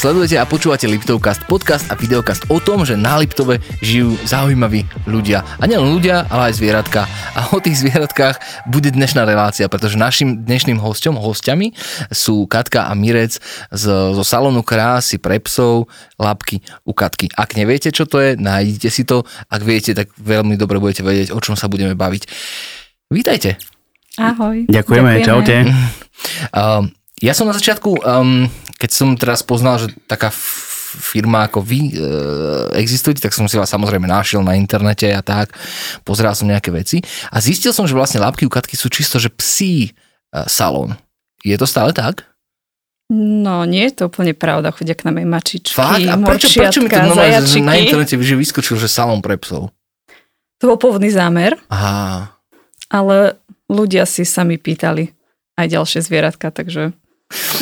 Sledujete 0.00 0.40
a 0.40 0.48
počúvate 0.48 0.88
Liptovcast, 0.88 1.44
podcast 1.44 1.84
a 1.92 1.94
videokast 1.94 2.48
o 2.48 2.56
tom, 2.56 2.88
že 2.88 2.96
na 2.96 3.20
Liptove 3.20 3.60
žijú 3.84 4.16
zaujímaví 4.24 4.88
ľudia. 5.04 5.44
A 5.60 5.68
nielen 5.68 5.92
ľudia, 5.92 6.24
ale 6.32 6.48
aj 6.48 6.56
zvieratka. 6.56 7.04
A 7.36 7.52
o 7.52 7.60
tých 7.60 7.84
zvieratkách 7.84 8.64
bude 8.64 8.88
dnešná 8.96 9.28
relácia, 9.28 9.68
pretože 9.68 10.00
našim 10.00 10.40
dnešným 10.40 10.80
hosťom, 10.80 11.20
hostiami 11.20 11.76
sú 12.16 12.48
Katka 12.48 12.88
a 12.88 12.96
Mirec 12.96 13.44
z, 13.76 13.84
zo 14.16 14.24
salónu 14.24 14.64
krásy 14.64 15.20
pre 15.20 15.36
psov, 15.36 15.92
labky 16.16 16.64
u 16.88 16.96
Katky. 16.96 17.28
Ak 17.36 17.52
neviete, 17.60 17.92
čo 17.92 18.08
to 18.08 18.24
je, 18.24 18.40
nájdite 18.40 18.88
si 18.88 19.04
to. 19.04 19.28
Ak 19.52 19.60
viete, 19.60 19.92
tak 19.92 20.08
veľmi 20.16 20.56
dobre 20.56 20.80
budete 20.80 21.04
vedieť, 21.04 21.36
o 21.36 21.44
čom 21.44 21.60
sa 21.60 21.68
budeme 21.68 21.92
baviť. 21.92 22.24
Vítajte. 23.12 23.60
Ahoj. 24.16 24.64
Ďakujeme, 24.64 25.20
Ďakujeme. 25.20 25.28
čaute. 25.28 25.56
Um, 26.56 26.88
ja 27.20 27.32
som 27.36 27.44
na 27.44 27.54
začiatku, 27.54 28.00
um, 28.00 28.48
keď 28.80 28.90
som 28.90 29.12
teraz 29.14 29.44
poznal, 29.44 29.76
že 29.76 29.92
taká 30.08 30.32
firma 30.90 31.46
ako 31.46 31.62
vy 31.62 31.80
e, 31.86 32.02
existujete, 32.82 33.22
tak 33.22 33.30
som 33.30 33.46
si 33.46 33.54
vás 33.54 33.70
samozrejme 33.70 34.10
našiel 34.10 34.42
na 34.42 34.58
internete 34.58 35.06
a 35.14 35.22
tak, 35.22 35.54
pozeral 36.02 36.34
som 36.34 36.50
nejaké 36.50 36.74
veci 36.74 36.98
a 37.30 37.38
zistil 37.38 37.70
som, 37.70 37.86
že 37.86 37.94
vlastne 37.94 38.18
lápky 38.18 38.42
u 38.42 38.50
Katky 38.50 38.74
sú 38.74 38.90
čisto, 38.90 39.22
že 39.22 39.30
psí 39.30 39.86
e, 39.86 39.90
salón. 40.50 40.98
Je 41.46 41.54
to 41.54 41.62
stále 41.62 41.94
tak? 41.94 42.26
No, 43.10 43.66
nie 43.66 43.90
je 43.90 44.02
to 44.02 44.02
úplne 44.06 44.34
pravda, 44.34 44.70
chodia 44.70 44.94
k 44.94 45.06
nám 45.06 45.18
aj 45.18 45.26
mačičky, 45.26 45.74
Fakt? 45.74 46.06
A 46.06 46.14
prečo, 46.14 46.46
prečo 46.54 46.78
mi 46.82 46.90
to 46.90 46.98
na 47.62 47.74
internete 47.74 48.14
že 48.18 48.38
vyskočil, 48.38 48.78
že 48.78 48.86
salón 48.86 49.18
pre 49.18 49.34
psov? 49.34 49.74
To 50.62 50.64
bol 50.74 50.78
pôvodný 50.78 51.10
zámer. 51.10 51.58
Aha. 51.72 52.38
Ale 52.86 53.38
ľudia 53.66 54.06
si 54.06 54.22
sami 54.22 54.62
pýtali 54.62 55.10
aj 55.58 55.66
ďalšie 55.74 56.00
zvieratka, 56.06 56.54
takže 56.54 56.94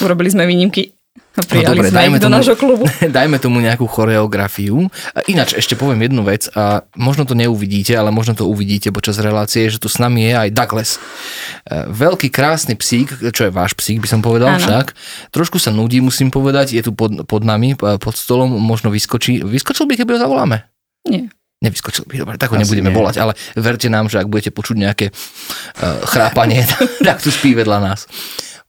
Urobili 0.05 0.31
sme 0.33 0.49
výnimky. 0.49 0.99
A 1.39 1.47
prijali 1.47 1.79
no 1.79 1.87
dobre, 1.87 1.89
sme 1.95 1.99
dajme 2.03 2.17
do 2.19 2.27
tomu, 2.27 2.35
nášho 2.35 2.57
klubu. 2.59 2.85
Dajme 3.19 3.37
tomu 3.39 3.63
nejakú 3.63 3.87
choreografiu. 3.87 4.91
A 5.15 5.23
ináč 5.31 5.55
ešte 5.55 5.79
poviem 5.79 6.11
jednu 6.11 6.27
vec 6.27 6.51
a 6.51 6.83
možno 6.99 7.23
to 7.23 7.39
neuvidíte, 7.39 7.95
ale 7.95 8.11
možno 8.11 8.35
to 8.35 8.51
uvidíte 8.51 8.91
počas 8.91 9.23
relácie, 9.23 9.71
že 9.71 9.79
tu 9.79 9.87
s 9.87 10.03
nami 10.03 10.27
je 10.27 10.35
aj 10.35 10.49
Douglas. 10.51 10.91
E, 10.99 11.87
veľký 11.95 12.35
krásny 12.35 12.75
psík, 12.75 13.31
čo 13.31 13.47
je 13.47 13.55
váš 13.55 13.79
psík, 13.79 14.03
by 14.03 14.09
som 14.11 14.19
povedal 14.19 14.59
ano. 14.59 14.59
však. 14.59 14.99
Trošku 15.31 15.63
sa 15.63 15.71
nudí, 15.71 16.03
musím 16.03 16.35
povedať, 16.35 16.75
je 16.75 16.83
tu 16.83 16.91
pod, 16.91 17.23
pod 17.31 17.47
nami, 17.47 17.79
e, 17.79 17.99
pod 18.03 18.19
stolom, 18.19 18.59
možno 18.59 18.91
vyskočí. 18.91 19.39
Vyskočil 19.47 19.87
by, 19.87 19.95
keby 19.95 20.19
ho 20.19 20.27
zavoláme? 20.27 20.67
Nie. 21.07 21.31
Nevyskočil 21.63 22.03
by, 22.11 22.19
dobre, 22.19 22.35
tak 22.35 22.51
ho 22.51 22.59
Asi 22.59 22.67
nebudeme 22.67 22.91
nie. 22.91 22.99
volať, 22.99 23.15
ale 23.23 23.39
verte 23.55 23.87
nám, 23.87 24.11
že 24.11 24.19
ak 24.19 24.31
budete 24.31 24.51
počuť 24.51 24.77
nejaké 24.79 25.07
uh, 25.11 26.03
chrápanie, 26.07 26.67
tak 27.07 27.23
tu 27.23 27.31
spí 27.35 27.55
vedľa 27.55 27.79
nás 27.79 28.07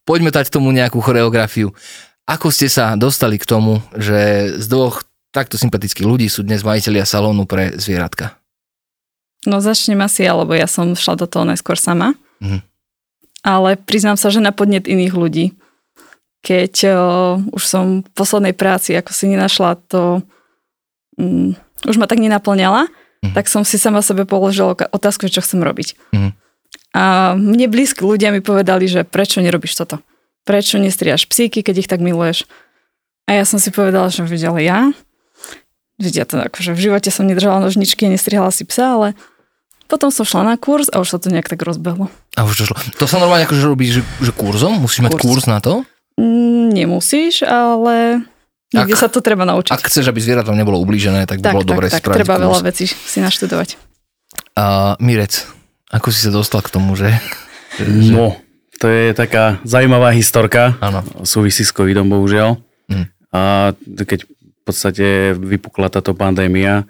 poďme 0.09 0.33
dať 0.33 0.49
tomu 0.49 0.73
nejakú 0.73 0.97
choreografiu. 1.05 1.69
Ako 2.25 2.49
ste 2.49 2.65
sa 2.65 2.97
dostali 2.97 3.37
k 3.37 3.45
tomu, 3.45 3.85
že 3.93 4.49
z 4.57 4.65
dvoch 4.65 5.05
takto 5.29 5.61
sympatických 5.61 6.09
ľudí 6.09 6.25
sú 6.25 6.41
dnes 6.41 6.65
majiteľia 6.65 7.05
salónu 7.05 7.45
pre 7.45 7.77
zvieratka? 7.77 8.41
No 9.45 9.61
začnem 9.61 10.01
asi 10.01 10.25
ja, 10.25 10.33
lebo 10.33 10.57
ja 10.57 10.65
som 10.65 10.97
šla 10.97 11.13
do 11.13 11.29
toho 11.29 11.45
najskôr 11.45 11.77
sama. 11.77 12.17
Mhm. 12.41 12.65
Ale 13.39 13.79
priznám 13.79 14.19
sa, 14.19 14.33
že 14.33 14.43
na 14.43 14.51
podnet 14.51 14.83
iných 14.83 15.15
ľudí. 15.15 15.45
Keď 16.43 16.73
o, 16.91 16.95
už 17.55 17.63
som 17.63 18.03
v 18.03 18.09
poslednej 18.11 18.51
práci, 18.51 18.91
ako 18.97 19.15
si 19.15 19.31
nenašla 19.31 19.79
to, 19.87 20.19
um, 21.15 21.55
už 21.87 21.95
ma 21.95 22.03
tak 22.09 22.19
nenaplňala, 22.19 22.91
mhm. 23.23 23.31
tak 23.37 23.47
som 23.47 23.63
si 23.63 23.79
sama 23.79 24.03
sebe 24.03 24.27
položila 24.27 24.75
otázku, 24.75 25.31
čo 25.31 25.39
chcem 25.39 25.63
robiť. 25.63 25.95
Mhm. 26.11 26.29
A 26.93 27.37
mne 27.37 27.69
blízki 27.69 28.01
ľudia 28.01 28.33
mi 28.33 28.41
povedali, 28.41 28.89
že 28.89 29.05
prečo 29.05 29.43
nerobíš 29.45 29.77
toto? 29.77 30.01
Prečo 30.43 30.81
nestriaš 30.81 31.29
psíky, 31.29 31.61
keď 31.61 31.85
ich 31.85 31.89
tak 31.89 32.01
miluješ? 32.01 32.49
A 33.29 33.37
ja 33.37 33.45
som 33.45 33.61
si 33.61 33.69
povedala, 33.69 34.09
že 34.09 34.25
videla 34.25 34.57
ja. 34.57 34.89
Vidia 36.01 36.25
to 36.25 36.41
akože 36.41 36.73
v 36.73 36.89
živote 36.89 37.13
som 37.13 37.29
nedržala 37.29 37.61
nožničky 37.61 38.09
a 38.09 38.13
nestrihala 38.13 38.49
si 38.49 38.65
psa, 38.65 38.97
ale 38.97 39.07
potom 39.85 40.09
som 40.09 40.25
šla 40.25 40.41
na 40.47 40.55
kurz 40.57 40.89
a 40.89 40.97
už 40.97 41.13
sa 41.13 41.17
to 41.21 41.29
nejak 41.29 41.45
tak 41.45 41.61
rozbehlo. 41.61 42.09
A 42.33 42.41
už 42.47 42.57
to 42.57 42.63
šlo. 42.65 42.77
To 42.97 43.05
sa 43.05 43.21
normálne 43.21 43.45
akože 43.45 43.61
robí, 43.61 43.93
že, 43.93 44.01
že 44.23 44.33
kurzom? 44.33 44.81
Musíš 44.81 45.05
kurz. 45.05 45.05
mať 45.05 45.13
kurz 45.21 45.43
na 45.45 45.59
to? 45.61 45.85
Mm, 46.17 46.73
nemusíš, 46.73 47.45
ale 47.45 48.25
niekde 48.73 48.95
ak, 48.97 49.01
sa 49.01 49.09
to 49.11 49.21
treba 49.21 49.45
naučiť. 49.45 49.75
Ak 49.75 49.85
chceš, 49.85 50.09
aby 50.09 50.17
zvieratom 50.17 50.57
nebolo 50.57 50.81
ublížené, 50.81 51.29
tak 51.29 51.43
by 51.43 51.51
tak, 51.51 51.53
bolo 51.53 51.65
tak, 51.65 51.71
dobre 51.73 51.85
tak, 51.91 52.01
spraviť 52.01 52.17
treba 52.17 52.35
kurz. 52.37 52.45
veľa 52.49 52.59
vecí 52.65 52.85
si 52.89 53.19
naštudovať. 53.21 53.69
Uh, 54.57 54.93
Mirec, 54.97 55.45
ako 55.89 56.07
si 56.13 56.25
sa 56.25 56.31
dostal 56.31 56.61
k 56.61 56.73
tomu, 56.73 56.93
že... 56.93 57.09
No, 57.79 58.35
to 58.75 58.91
je 58.91 59.15
taká 59.15 59.63
zaujímavá 59.63 60.11
historka. 60.11 60.75
Áno. 60.83 60.99
Súvisí 61.23 61.63
s 61.63 61.71
covidom, 61.71 62.11
bohužiaľ. 62.11 62.59
Mm. 62.91 63.07
A 63.31 63.71
keď 64.03 64.27
v 64.27 64.61
podstate 64.67 65.31
vypukla 65.31 65.87
táto 65.87 66.11
pandémia, 66.11 66.83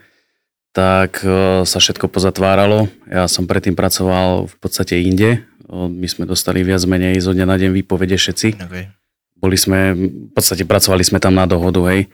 tak 0.74 1.22
e, 1.22 1.62
sa 1.62 1.78
všetko 1.78 2.10
pozatváralo. 2.10 2.90
Ja 3.06 3.30
som 3.30 3.46
predtým 3.46 3.78
pracoval 3.78 4.50
v 4.50 4.56
podstate 4.58 4.98
inde. 4.98 5.46
My 5.70 6.08
sme 6.10 6.26
dostali 6.26 6.66
viac 6.66 6.82
menej 6.90 7.22
zo 7.22 7.38
dňa 7.38 7.46
na 7.46 7.58
deň 7.58 7.70
výpovede 7.84 8.18
všetci. 8.18 8.48
Okay. 8.66 8.90
Boli 9.38 9.58
sme, 9.58 9.94
v 9.94 10.32
podstate 10.34 10.66
pracovali 10.66 11.06
sme 11.06 11.22
tam 11.22 11.38
na 11.38 11.46
dohodu, 11.46 11.86
hej. 11.94 12.10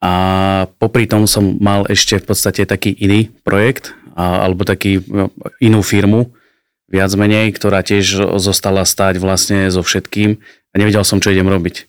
A 0.00 0.12
popri 0.76 1.08
tom 1.08 1.24
som 1.24 1.56
mal 1.60 1.84
ešte 1.88 2.20
v 2.20 2.24
podstate 2.28 2.68
taký 2.68 2.92
iný 2.96 3.32
projekt, 3.44 3.96
alebo 4.16 4.64
taký 4.64 5.04
no, 5.04 5.28
inú 5.60 5.84
firmu, 5.84 6.32
viac 6.88 7.12
menej, 7.12 7.52
ktorá 7.52 7.84
tiež 7.84 8.38
zostala 8.40 8.86
stať 8.88 9.20
vlastne 9.20 9.68
so 9.68 9.84
všetkým 9.84 10.40
a 10.72 10.74
nevedel 10.78 11.04
som, 11.04 11.20
čo 11.20 11.34
idem 11.34 11.46
robiť. 11.46 11.84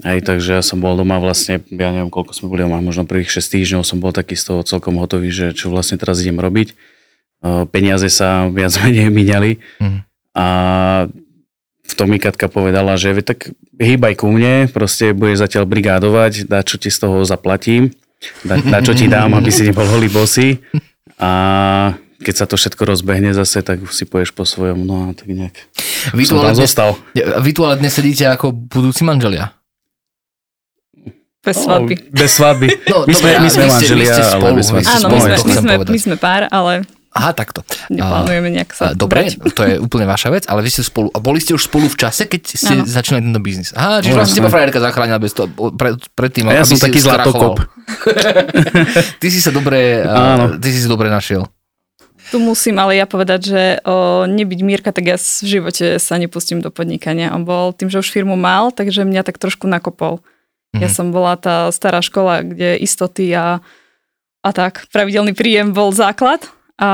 Hej, 0.00 0.24
takže 0.24 0.60
ja 0.60 0.62
som 0.64 0.80
bol 0.80 0.96
doma 0.96 1.20
vlastne, 1.20 1.60
ja 1.68 1.92
neviem, 1.92 2.08
koľko 2.08 2.32
sme 2.32 2.48
boli 2.48 2.64
doma, 2.64 2.80
možno 2.80 3.04
prvých 3.04 3.36
6 3.36 3.52
týždňov 3.52 3.82
som 3.84 4.00
bol 4.00 4.16
taký 4.16 4.32
z 4.32 4.48
toho 4.48 4.60
celkom 4.64 4.96
hotový, 4.96 5.28
že 5.28 5.52
čo 5.52 5.68
vlastne 5.68 6.00
teraz 6.00 6.24
idem 6.24 6.40
robiť. 6.40 6.72
Peniaze 7.68 8.08
sa 8.08 8.44
viac 8.56 8.72
menej 8.80 9.12
míňali 9.12 9.50
mm. 9.80 9.98
a 10.36 10.46
v 11.90 11.94
tom 11.98 12.06
mi 12.06 12.22
Katka 12.22 12.46
povedala, 12.46 12.94
že 12.94 13.18
tak 13.20 13.50
hýbaj 13.76 14.14
ku 14.14 14.30
mne, 14.30 14.70
proste 14.70 15.10
budeš 15.10 15.42
zatiaľ 15.42 15.66
brigádovať, 15.66 16.46
dá 16.46 16.62
čo 16.62 16.78
ti 16.78 16.86
z 16.86 17.02
toho 17.02 17.26
zaplatím, 17.26 17.90
dá, 18.46 18.56
dá 18.62 18.78
čo 18.80 18.94
ti 18.94 19.10
dám, 19.10 19.34
aby 19.34 19.50
si 19.50 19.66
nebol 19.68 19.84
holý 19.84 20.06
bosy 20.06 20.56
a 21.20 21.30
keď 22.20 22.34
sa 22.36 22.44
to 22.44 22.60
všetko 22.60 22.82
rozbehne 22.84 23.32
zase, 23.32 23.64
tak 23.64 23.80
si 23.92 24.04
poješ 24.04 24.36
po 24.36 24.44
svojom, 24.44 24.84
no 24.84 25.08
a 25.08 25.16
tak 25.16 25.28
nejak 25.32 25.56
vy 26.12 26.22
som 26.24 26.40
tam 26.40 26.52
dnes, 26.52 26.64
zostal. 26.68 26.96
Vy 27.16 27.50
tu 27.52 27.64
ale 27.64 27.80
dnes 27.80 27.92
sedíte 27.92 28.28
ako 28.28 28.52
budúci 28.52 29.04
manželia. 29.04 29.56
Bez 31.40 31.64
svadby. 31.64 31.94
No, 31.96 32.20
bez 32.20 32.30
svadby. 32.36 32.68
No, 32.84 32.96
my, 33.08 33.14
sme, 33.16 33.30
my 33.40 33.48
sme 33.48 33.64
manželia, 33.64 34.12
ale 34.12 34.48
bez 34.60 34.66
svadby. 34.68 34.84
Áno, 34.84 35.06
my 35.08 35.18
sme, 35.20 35.32
my, 35.40 35.54
sme, 35.56 35.74
my 35.88 35.98
sme 35.98 36.16
pár, 36.20 36.44
ale 36.52 36.84
Aha, 37.10 37.34
takto. 37.34 37.66
Neplánujeme 37.90 38.54
nejak 38.54 38.70
sa 38.70 38.94
Dobre, 38.94 39.34
brať. 39.34 39.50
to 39.50 39.62
je 39.66 39.74
úplne 39.82 40.06
vaša 40.06 40.30
vec, 40.30 40.46
ale 40.46 40.62
vy 40.62 40.70
ste 40.70 40.86
spolu, 40.86 41.10
a 41.10 41.18
boli 41.18 41.42
ste 41.42 41.58
už 41.58 41.66
spolu 41.66 41.90
v 41.90 41.98
čase, 41.98 42.30
keď 42.30 42.40
ste 42.54 42.74
ano. 42.78 42.86
začínali 42.86 43.26
tento 43.26 43.42
biznis. 43.42 43.74
Aha, 43.74 43.98
čiže 43.98 44.14
vlastne 44.14 44.38
teba 44.38 44.46
frajerka 44.46 44.78
zachránila 44.78 45.18
bez 45.18 45.34
toho, 45.34 45.50
pred, 45.74 45.98
predtým, 46.14 46.46
a 46.46 46.54
ja 46.54 46.62
som 46.62 46.78
taký 46.78 47.02
zlatokop. 47.02 47.66
ty 49.22 49.26
si 49.26 49.42
sa 49.42 49.50
dobre, 49.50 50.06
Áno. 50.06 50.62
ty 50.62 50.70
si 50.70 50.78
sa 50.78 50.86
dobre 50.86 51.10
našiel. 51.10 51.50
Tu 52.30 52.38
musím 52.38 52.78
ale 52.78 52.94
ja 52.94 53.10
povedať, 53.10 53.40
že 53.42 53.62
o, 53.82 54.22
nebyť 54.30 54.60
Mírka, 54.62 54.94
tak 54.94 55.10
ja 55.10 55.18
v 55.18 55.46
živote 55.50 55.98
sa 55.98 56.14
nepustím 56.14 56.62
do 56.62 56.70
podnikania. 56.70 57.34
On 57.34 57.42
bol 57.42 57.74
tým, 57.74 57.90
že 57.90 57.98
už 57.98 58.06
firmu 58.06 58.38
mal, 58.38 58.70
takže 58.70 59.02
mňa 59.02 59.26
tak 59.26 59.42
trošku 59.42 59.66
nakopol. 59.66 60.22
Mm-hmm. 60.70 60.78
Ja 60.78 60.86
mhm. 60.86 60.94
som 60.94 61.06
bola 61.10 61.34
tá 61.34 61.74
stará 61.74 61.98
škola, 61.98 62.46
kde 62.46 62.78
istoty 62.78 63.34
a, 63.34 63.58
a 64.46 64.50
tak, 64.54 64.86
pravidelný 64.94 65.34
príjem 65.34 65.74
bol 65.74 65.90
základ 65.90 66.46
a 66.80 66.88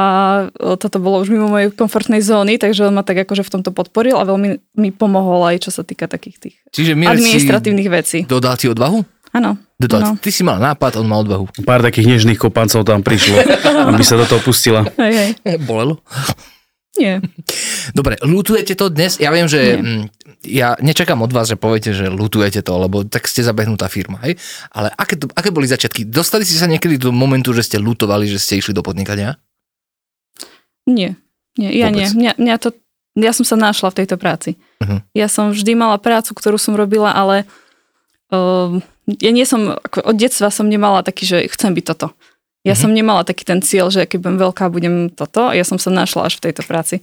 toto 0.82 0.98
bolo 0.98 1.22
už 1.22 1.30
mimo 1.30 1.46
mojej 1.46 1.70
komfortnej 1.70 2.18
zóny, 2.18 2.58
takže 2.58 2.90
on 2.90 2.98
ma 2.98 3.06
tak 3.06 3.22
akože 3.22 3.46
v 3.46 3.52
tomto 3.54 3.70
podporil 3.70 4.18
a 4.18 4.26
veľmi 4.26 4.58
mi 4.82 4.90
pomohol 4.90 5.46
aj 5.46 5.62
čo 5.62 5.70
sa 5.70 5.86
týka 5.86 6.10
takých 6.10 6.42
tých 6.42 6.56
Čiže 6.74 6.98
administratívnych 6.98 7.86
vecí. 7.86 8.26
Dodal 8.26 8.58
ti 8.58 8.66
odvahu? 8.66 9.06
Áno. 9.30 9.54
No. 9.76 10.16
Ty 10.18 10.30
si 10.32 10.42
mal 10.42 10.58
nápad, 10.58 10.98
on 10.98 11.06
mal 11.06 11.22
odvahu. 11.22 11.46
Pár 11.62 11.86
takých 11.86 12.18
nežných 12.18 12.40
kopancov 12.40 12.82
tam 12.82 13.06
prišlo, 13.06 13.38
aby 13.94 14.02
sa 14.02 14.18
do 14.18 14.26
toho 14.26 14.42
pustila. 14.42 14.82
Hej, 14.98 15.14
hej. 15.44 15.56
Bolelo? 15.68 16.02
Nie. 16.96 17.20
Dobre, 17.92 18.16
lutujete 18.24 18.72
to 18.72 18.88
dnes? 18.88 19.20
Ja 19.20 19.28
viem, 19.28 19.46
že 19.46 19.60
Nie. 19.60 19.84
Mm, 19.84 20.04
ja 20.46 20.68
nečakám 20.80 21.20
od 21.20 21.28
vás, 21.28 21.52
že 21.52 21.60
poviete, 21.60 21.92
že 21.92 22.08
lutujete 22.08 22.64
to, 22.64 22.72
lebo 22.80 23.04
tak 23.04 23.28
ste 23.28 23.44
zabehnutá 23.44 23.90
firma, 23.92 24.16
hej? 24.24 24.40
Ale 24.72 24.88
aké, 24.96 25.20
to, 25.20 25.28
aké 25.36 25.52
boli 25.52 25.68
začiatky? 25.68 26.08
Dostali 26.08 26.48
ste 26.48 26.56
sa 26.56 26.70
niekedy 26.70 26.96
do 26.96 27.12
momentu, 27.12 27.52
že 27.52 27.66
ste 27.66 27.76
lutovali, 27.76 28.24
že 28.24 28.40
ste 28.40 28.58
išli 28.58 28.72
do 28.72 28.80
podnikania? 28.80 29.36
Nie, 30.86 31.18
nie 31.58 31.74
ja 31.74 31.90
Vôbec. 31.90 31.98
nie. 31.98 32.06
Mňa, 32.14 32.32
mňa 32.38 32.56
to, 32.62 32.68
ja 33.18 33.34
som 33.34 33.42
sa 33.42 33.58
našla 33.58 33.90
v 33.90 33.98
tejto 34.02 34.16
práci. 34.16 34.54
Uh-huh. 34.78 35.02
Ja 35.12 35.26
som 35.26 35.50
vždy 35.50 35.74
mala 35.74 35.98
prácu, 35.98 36.32
ktorú 36.32 36.56
som 36.56 36.78
robila, 36.78 37.10
ale 37.10 37.44
uh, 38.30 38.78
ja 39.06 39.30
nie 39.34 39.42
som, 39.42 39.74
ako 39.74 40.06
od 40.06 40.16
detstva 40.16 40.48
som 40.54 40.70
nemala 40.70 41.02
taký, 41.02 41.26
že 41.26 41.38
chcem 41.50 41.74
byť 41.74 41.84
toto. 41.84 42.14
Ja 42.62 42.74
uh-huh. 42.74 42.86
som 42.86 42.90
nemala 42.94 43.26
taký 43.26 43.42
ten 43.42 43.60
cieľ, 43.62 43.90
že 43.90 44.06
keď 44.06 44.18
budem 44.22 44.38
veľká, 44.38 44.64
budem 44.70 44.94
toto. 45.10 45.50
Ja 45.50 45.66
som 45.66 45.78
sa 45.78 45.90
našla 45.90 46.30
až 46.30 46.38
v 46.38 46.50
tejto 46.50 46.62
práci. 46.62 47.02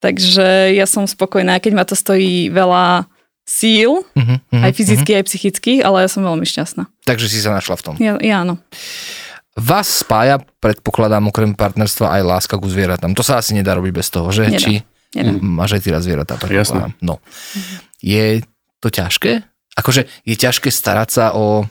Takže 0.00 0.72
ja 0.72 0.88
som 0.88 1.04
spokojná, 1.04 1.60
keď 1.60 1.72
ma 1.76 1.84
to 1.84 1.92
stojí 1.92 2.48
veľa 2.48 3.04
síl, 3.44 4.06
uh-huh, 4.06 4.38
aj 4.54 4.72
fyzických, 4.72 5.16
uh-huh. 5.16 5.24
aj 5.24 5.28
psychických, 5.28 5.80
ale 5.82 6.06
ja 6.06 6.08
som 6.08 6.24
veľmi 6.24 6.46
šťastná. 6.46 6.88
Takže 7.04 7.26
si 7.28 7.42
sa 7.42 7.52
našla 7.52 7.74
v 7.76 7.82
tom. 7.82 7.94
Ja, 7.98 8.16
ja 8.22 8.46
áno. 8.46 8.56
Vás 9.58 10.06
spája, 10.06 10.38
predpokladám, 10.62 11.26
okrem 11.26 11.58
partnerstva 11.58 12.14
aj 12.18 12.22
láska 12.22 12.54
ku 12.54 12.70
zvieratám. 12.70 13.18
To 13.18 13.26
sa 13.26 13.42
asi 13.42 13.50
nedá 13.50 13.74
robiť 13.74 13.92
bez 13.92 14.06
toho, 14.06 14.30
že? 14.30 14.46
Nedá. 14.46 14.62
Či 14.62 14.72
nedá. 15.18 15.30
máš 15.42 15.74
aj 15.74 15.82
ty 15.82 15.88
raz 15.90 16.02
zvieratá, 16.06 16.38
predpokladám. 16.38 16.94
No. 17.02 17.18
Je 17.98 18.46
to 18.78 18.88
ťažké? 18.94 19.42
Akože 19.74 20.06
je 20.22 20.36
ťažké 20.38 20.70
starať 20.70 21.08
sa 21.10 21.24
o 21.34 21.66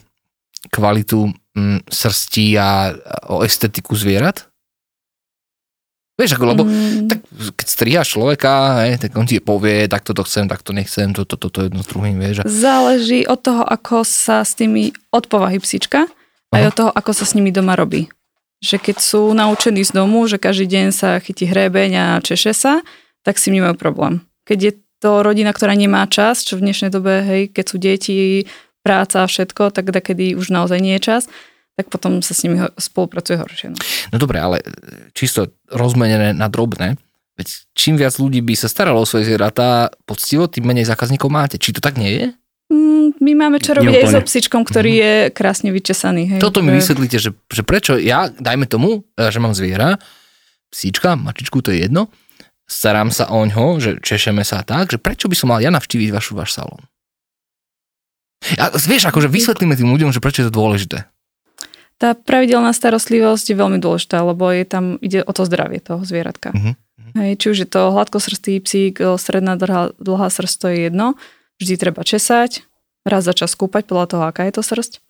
kvalitu 0.67 1.31
mm, 1.55 1.87
srsti 1.87 2.45
a 2.59 2.91
o 3.31 3.47
estetiku 3.47 3.95
zvierat? 3.95 4.51
Vieš, 6.19 6.35
ako, 6.35 6.45
lebo 6.51 6.67
mm. 6.67 7.07
tak 7.07 7.19
keď 7.55 7.67
strihaš 7.71 8.07
človeka, 8.11 8.83
hej, 8.83 8.99
tak 8.99 9.15
on 9.15 9.23
ti 9.23 9.39
povie, 9.39 9.87
tak 9.87 10.03
toto 10.03 10.27
chcem, 10.27 10.51
tak 10.51 10.59
to 10.67 10.75
nechcem, 10.75 11.15
toto, 11.15 11.39
toto, 11.39 11.47
to 11.47 11.59
jedno 11.71 11.79
s 11.79 11.87
druhým, 11.87 12.19
vieš. 12.19 12.43
Záleží 12.43 13.23
od 13.23 13.39
toho, 13.39 13.63
ako 13.63 14.03
sa 14.03 14.43
s 14.43 14.51
tými, 14.59 14.91
od 15.15 15.31
povahy 15.31 15.63
psíčka, 15.63 16.11
aj 16.53 16.63
od 16.69 16.75
toho, 16.75 16.89
ako 16.93 17.11
sa 17.13 17.25
s 17.25 17.35
nimi 17.37 17.53
doma 17.53 17.77
robí. 17.77 18.09
Že 18.59 18.91
keď 18.91 18.97
sú 18.99 19.21
naučení 19.31 19.85
z 19.85 19.95
domu, 19.95 20.27
že 20.27 20.41
každý 20.41 20.67
deň 20.67 20.85
sa 20.91 21.21
chytí 21.21 21.47
hrebeň 21.47 21.91
a 21.95 22.05
češe 22.19 22.51
sa, 22.51 22.83
tak 23.23 23.39
si 23.39 23.53
nemajú 23.53 23.77
problém. 23.79 24.25
Keď 24.43 24.59
je 24.59 24.71
to 24.99 25.23
rodina, 25.23 25.55
ktorá 25.55 25.77
nemá 25.77 26.03
čas, 26.11 26.43
čo 26.43 26.59
v 26.59 26.67
dnešnej 26.67 26.91
dobe, 26.91 27.23
hej, 27.23 27.41
keď 27.55 27.65
sú 27.65 27.77
deti, 27.79 28.43
práca 28.83 29.23
a 29.23 29.29
všetko, 29.31 29.71
tak 29.71 29.91
kedy 29.91 30.35
už 30.35 30.51
naozaj 30.51 30.79
nie 30.79 30.95
je 30.99 31.07
čas, 31.13 31.23
tak 31.79 31.87
potom 31.87 32.19
sa 32.19 32.35
s 32.35 32.43
nimi 32.43 32.59
spolupracuje 32.75 33.39
horšie. 33.39 33.67
No, 33.71 33.77
no 34.11 34.17
dobre, 34.19 34.43
ale 34.43 34.59
čisto 35.15 35.55
rozmenené 35.71 36.35
na 36.35 36.51
drobné, 36.51 36.99
veď 37.39 37.47
čím 37.71 37.95
viac 37.95 38.19
ľudí 38.19 38.43
by 38.43 38.55
sa 38.59 38.67
staralo 38.67 39.03
o 39.03 39.07
svoje 39.07 39.31
zvieratá 39.31 39.87
poctivo, 40.03 40.51
tým 40.51 40.67
menej 40.67 40.91
zákazníkov 40.91 41.31
máte. 41.31 41.55
Či 41.55 41.79
to 41.79 41.81
tak 41.83 41.95
nie 41.95 42.11
je? 42.11 42.25
Mm, 42.69 43.17
my 43.17 43.31
máme 43.33 43.57
čo 43.57 43.73
robiť 43.73 43.95
aj 43.97 44.05
so 44.13 44.21
psičkom, 44.21 44.61
ktorý 44.61 44.91
mm. 44.93 45.01
je 45.01 45.13
krásne 45.33 45.69
vyčesaný. 45.73 46.37
Hej, 46.37 46.39
Toto 46.39 46.61
mi 46.61 46.77
vysvetlíte, 46.77 47.17
že, 47.17 47.33
že 47.33 47.61
prečo 47.65 47.97
ja, 47.97 48.29
dajme 48.29 48.69
tomu, 48.69 49.09
e, 49.17 49.29
že 49.33 49.41
mám 49.41 49.57
zviera, 49.57 49.97
psíčka, 50.69 51.17
mačičku, 51.17 51.65
to 51.65 51.73
je 51.73 51.89
jedno, 51.89 52.13
starám 52.69 53.09
sa 53.09 53.33
o 53.33 53.41
ňo, 53.41 53.81
že 53.81 53.97
češeme 54.05 54.45
sa 54.45 54.61
tak, 54.61 54.93
že 54.93 55.01
prečo 55.01 55.25
by 55.25 55.35
som 55.35 55.49
mal 55.49 55.59
ja 55.65 55.73
navštíviť 55.73 56.09
vašu, 56.13 56.37
váš 56.37 56.53
salón? 56.53 56.85
A 58.61 58.71
vieš, 58.77 59.09
akože 59.09 59.27
vysvetlíme 59.27 59.73
tým 59.73 59.89
ľuďom, 59.89 60.13
že 60.13 60.21
prečo 60.23 60.45
je 60.45 60.47
to 60.47 60.53
dôležité. 60.53 61.09
Tá 61.99 62.15
pravidelná 62.15 62.71
starostlivosť 62.71 63.51
je 63.51 63.59
veľmi 63.59 63.83
dôležitá, 63.83 64.23
lebo 64.23 64.47
je 64.55 64.63
tam, 64.63 64.95
ide 65.03 65.19
o 65.19 65.31
to 65.35 65.43
zdravie 65.43 65.83
toho 65.83 65.99
zvieratka. 66.07 66.55
Uh-huh. 66.55 66.73
Hej, 67.19 67.41
či 67.41 67.45
už 67.51 67.57
je 67.65 67.67
to 67.67 67.91
hladkosrstý 67.91 68.63
psík, 68.63 69.03
stredná 69.19 69.59
dlhá, 69.59 69.91
dlhá 69.99 70.31
srst, 70.31 70.55
to 70.63 70.71
je 70.71 70.87
jedno. 70.87 71.19
Vždy 71.59 71.75
treba 71.75 72.01
česať, 72.07 72.63
raz 73.03 73.27
za 73.27 73.35
čas 73.35 73.51
kúpať 73.53 73.83
podľa 73.83 74.07
toho, 74.07 74.23
aká 74.25 74.47
je 74.47 74.55
to 74.55 74.63
srst. 74.63 75.03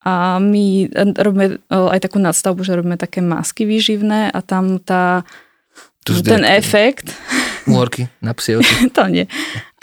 A 0.00 0.40
my 0.40 0.88
robíme 1.20 1.60
aj 1.70 2.00
takú 2.00 2.18
nadstavbu, 2.18 2.64
že 2.64 2.74
robíme 2.74 2.96
také 2.96 3.20
masky 3.20 3.68
výživné 3.68 4.32
a 4.32 4.38
tam 4.40 4.80
tá, 4.80 5.28
ten 6.02 6.42
efekt... 6.42 7.12
Úhorky 7.68 8.08
na 8.24 8.32
psie 8.32 8.56
to 8.96 9.04
nie. 9.06 9.28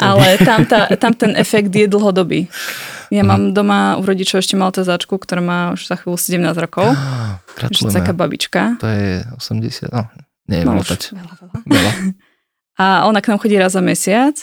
Ale 0.02 0.42
tam, 0.42 0.66
tá, 0.66 0.90
tam 0.98 1.14
ten 1.14 1.38
efekt 1.38 1.70
je 1.70 1.86
dlhodobý. 1.86 2.50
Ja 3.14 3.24
mm. 3.24 3.30
mám 3.30 3.42
doma 3.56 3.96
u 3.96 4.04
rodičov 4.04 4.44
ešte 4.44 4.60
maltezáčku, 4.60 5.16
ktorá 5.16 5.40
má 5.40 5.60
už 5.78 5.88
za 5.88 5.96
chvíľu 5.96 6.18
17 6.20 6.52
rokov. 6.58 6.92
Ah, 6.92 7.40
gratulujeme. 7.56 7.96
taká 7.96 8.12
babička. 8.12 8.62
To 8.84 8.90
je 8.90 9.24
80, 9.40 9.94
no, 9.94 10.04
nie 10.52 10.66
no, 10.66 10.76
veľa, 10.76 11.34
veľa. 11.64 11.92
A 12.82 13.10
ona 13.10 13.26
k 13.26 13.34
nám 13.34 13.42
chodí 13.42 13.58
raz 13.58 13.74
za 13.74 13.82
mesiac. 13.82 14.38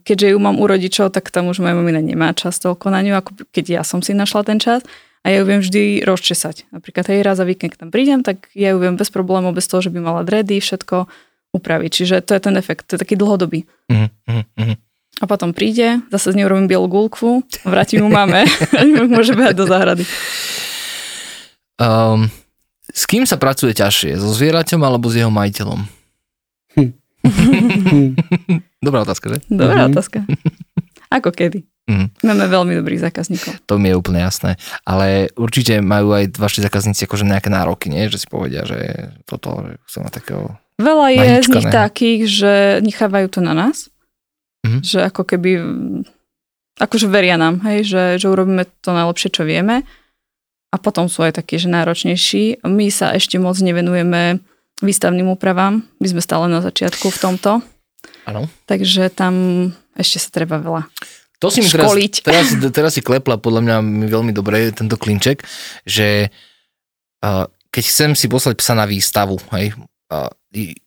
Keďže 0.00 0.32
ju 0.32 0.38
mám 0.40 0.56
u 0.56 0.64
rodičov, 0.64 1.12
tak 1.12 1.28
tam 1.28 1.52
už 1.52 1.60
moja 1.60 1.76
mamina 1.76 2.00
nemá 2.00 2.32
čas 2.32 2.56
toľko 2.56 2.88
na 2.88 3.04
ňu, 3.04 3.12
ako 3.20 3.30
keď 3.52 3.80
ja 3.80 3.82
som 3.84 4.00
si 4.00 4.16
našla 4.16 4.40
ten 4.48 4.56
čas. 4.56 4.80
A 5.24 5.32
ja 5.32 5.40
ju 5.40 5.48
viem 5.48 5.60
vždy 5.64 6.04
rozčesať. 6.04 6.68
Napríklad 6.68 7.08
aj 7.08 7.24
raz 7.24 7.36
za 7.40 7.48
víkend 7.48 7.80
tam 7.80 7.88
prídem, 7.88 8.20
tak 8.20 8.52
ja 8.52 8.76
ju 8.76 8.78
viem 8.80 8.92
bez 9.00 9.08
problémov, 9.08 9.56
bez 9.56 9.64
toho, 9.64 9.80
že 9.80 9.88
by 9.88 10.00
mala 10.04 10.20
dredy, 10.20 10.60
všetko 10.60 11.08
upraviť. 11.56 11.90
Čiže 11.96 12.16
to 12.28 12.36
je 12.36 12.40
ten 12.44 12.54
efekt, 12.60 12.84
to 12.92 12.96
je 12.96 13.00
taký 13.00 13.16
dlhodobý. 13.16 13.64
Mm-hmm. 13.88 14.76
A 15.22 15.24
potom 15.24 15.56
príde, 15.56 16.04
zase 16.12 16.34
z 16.34 16.36
nej 16.36 16.44
urobím 16.44 16.68
bielú 16.68 16.90
gulku, 16.92 17.40
vrátim 17.64 18.04
mu 18.04 18.12
máme 18.12 18.44
môže 19.16 19.32
behať 19.32 19.54
do 19.56 19.64
záhrady. 19.64 20.04
Um, 21.80 22.28
s 22.92 23.08
kým 23.08 23.24
sa 23.24 23.40
pracuje 23.40 23.72
ťažšie? 23.72 24.20
So 24.20 24.28
zvieraťom 24.34 24.82
alebo 24.84 25.08
s 25.08 25.18
jeho 25.18 25.32
majiteľom? 25.32 26.03
Dobrá 28.86 29.02
otázka, 29.02 29.32
že? 29.32 29.38
Dobrá 29.48 29.86
mm-hmm. 29.86 29.94
otázka. 29.96 30.18
Ako 31.08 31.30
kedy? 31.32 31.64
Mm. 31.84 32.08
Máme 32.24 32.48
veľmi 32.48 32.72
dobrých 32.80 33.04
zákazníkov. 33.12 33.60
To 33.68 33.76
mi 33.76 33.92
je 33.92 33.98
úplne 34.00 34.24
jasné. 34.24 34.56
Ale 34.88 35.28
určite 35.36 35.84
majú 35.84 36.16
aj 36.16 36.32
vaši 36.40 36.64
zákazníci 36.64 37.04
akože 37.04 37.28
nejaké 37.28 37.52
nároky, 37.52 37.92
nie? 37.92 38.08
Že 38.08 38.18
si 38.24 38.26
povedia, 38.28 38.64
že 38.64 39.12
toto, 39.28 39.60
že 39.68 39.76
chcem 39.88 40.00
mať 40.04 40.14
takého 40.20 40.44
Veľa 40.74 41.06
je 41.14 41.30
z 41.46 41.48
nich 41.54 41.70
takých, 41.70 42.20
že 42.26 42.52
nechávajú 42.82 43.30
to 43.30 43.38
na 43.38 43.54
nás 43.54 43.94
Mm-hmm. 44.64 44.80
Že 44.80 44.98
ako 45.12 45.22
keby, 45.28 45.50
akože 46.80 47.06
veria 47.12 47.36
nám, 47.36 47.60
hej, 47.68 47.84
že, 47.84 48.02
že 48.16 48.26
urobíme 48.32 48.64
to 48.80 48.96
najlepšie, 48.96 49.28
čo 49.28 49.44
vieme. 49.44 49.84
A 50.72 50.76
potom 50.80 51.06
sú 51.06 51.22
aj 51.22 51.38
takí, 51.38 51.60
že 51.60 51.70
náročnejší. 51.70 52.64
My 52.66 52.88
sa 52.88 53.12
ešte 53.14 53.36
moc 53.38 53.60
nevenujeme 53.60 54.40
výstavným 54.82 55.30
úpravám. 55.30 55.84
My 56.00 56.06
sme 56.08 56.22
stále 56.24 56.50
na 56.50 56.64
začiatku 56.64 57.12
v 57.12 57.18
tomto. 57.20 57.50
Áno. 58.26 58.48
Takže 58.66 59.12
tam 59.12 59.34
ešte 59.94 60.18
sa 60.18 60.30
treba 60.32 60.58
veľa 60.58 60.90
to 61.44 61.52
si 61.52 61.60
mi 61.60 61.68
teraz, 61.68 61.92
teraz, 62.24 62.46
teraz 62.72 62.90
si 62.96 63.04
klepla 63.04 63.36
podľa 63.36 63.60
mňa 63.60 63.76
mi 63.84 64.06
veľmi 64.08 64.32
dobre 64.32 64.72
tento 64.72 64.96
klinček, 64.96 65.44
že 65.84 66.32
uh, 67.20 67.44
keď 67.68 67.84
chcem 67.84 68.10
si 68.16 68.32
poslať 68.32 68.56
psa 68.56 68.72
na 68.72 68.88
výstavu, 68.88 69.36
hej, 69.52 69.76
uh, 70.08 70.32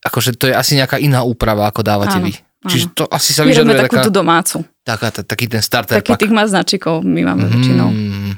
akože 0.01 0.33
to 0.33 0.49
je 0.49 0.57
asi 0.57 0.73
nejaká 0.73 0.97
iná 0.97 1.21
úprava, 1.21 1.69
ako 1.69 1.85
dávate 1.85 2.17
Áno. 2.17 2.25
vy. 2.25 2.33
Čiže 2.67 2.85
to 2.97 3.03
asi 3.05 3.37
sa 3.37 3.45
vyžaduje 3.45 3.77
takú 3.85 4.01
taká... 4.01 4.05
tú 4.09 4.11
domácu. 4.11 4.57
Taká, 4.81 5.13
taký 5.13 5.45
ten 5.45 5.61
starter 5.61 6.01
Taký 6.01 6.25
tých 6.25 6.33
značikov 6.33 7.05
my 7.05 7.21
máme 7.21 7.45
mm, 7.47 7.51
väčšinou. 7.53 7.89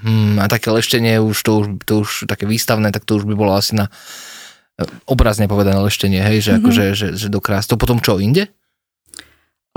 Mm, 0.03 0.35
a 0.43 0.45
také 0.51 0.69
leštenie 0.75 1.23
už 1.23 1.37
to, 1.39 1.51
už, 1.63 1.67
to 1.87 1.93
už 2.03 2.09
také 2.27 2.43
výstavné, 2.43 2.91
tak 2.91 3.07
to 3.07 3.15
už 3.15 3.23
by 3.23 3.33
bolo 3.33 3.55
asi 3.55 3.79
na 3.79 3.87
obrazne 5.05 5.49
povedané 5.49 5.79
leštenie, 5.81 6.21
hej, 6.21 6.37
že 6.39 6.51
mm-hmm. 6.55 6.61
akože, 6.63 6.85
že, 6.95 7.07
že 7.15 7.27
dokrás. 7.27 7.67
To 7.67 7.75
potom 7.75 7.99
čo, 7.99 8.19
inde? 8.19 8.51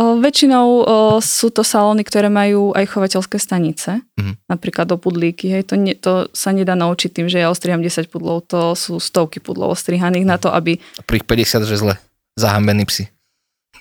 O, 0.01 0.17
väčšinou 0.17 0.67
o, 0.67 0.83
sú 1.21 1.53
to 1.53 1.61
salóny, 1.61 2.01
ktoré 2.01 2.33
majú 2.33 2.73
aj 2.73 2.97
chovateľské 2.97 3.37
stanice, 3.37 4.01
mm-hmm. 4.17 4.49
napríklad 4.49 4.89
do 4.89 4.97
pudlíky. 4.97 5.53
Hej, 5.53 5.69
to, 5.69 5.75
ne, 5.77 5.93
to 5.93 6.33
sa 6.33 6.49
nedá 6.51 6.73
naučiť 6.73 7.13
tým, 7.13 7.29
že 7.29 7.45
ja 7.45 7.53
ostriham 7.53 7.85
10 7.85 8.09
pudlov, 8.09 8.49
to 8.49 8.73
sú 8.73 8.97
stovky 8.97 9.39
pudlov 9.39 9.77
ostrihaných 9.77 10.25
na 10.25 10.41
to, 10.41 10.49
aby... 10.49 10.81
A 10.97 11.05
pri 11.05 11.21
50 11.21 11.69
že 11.69 11.77
zle, 11.77 11.95
zahambení 12.41 12.89
psi. 12.89 13.13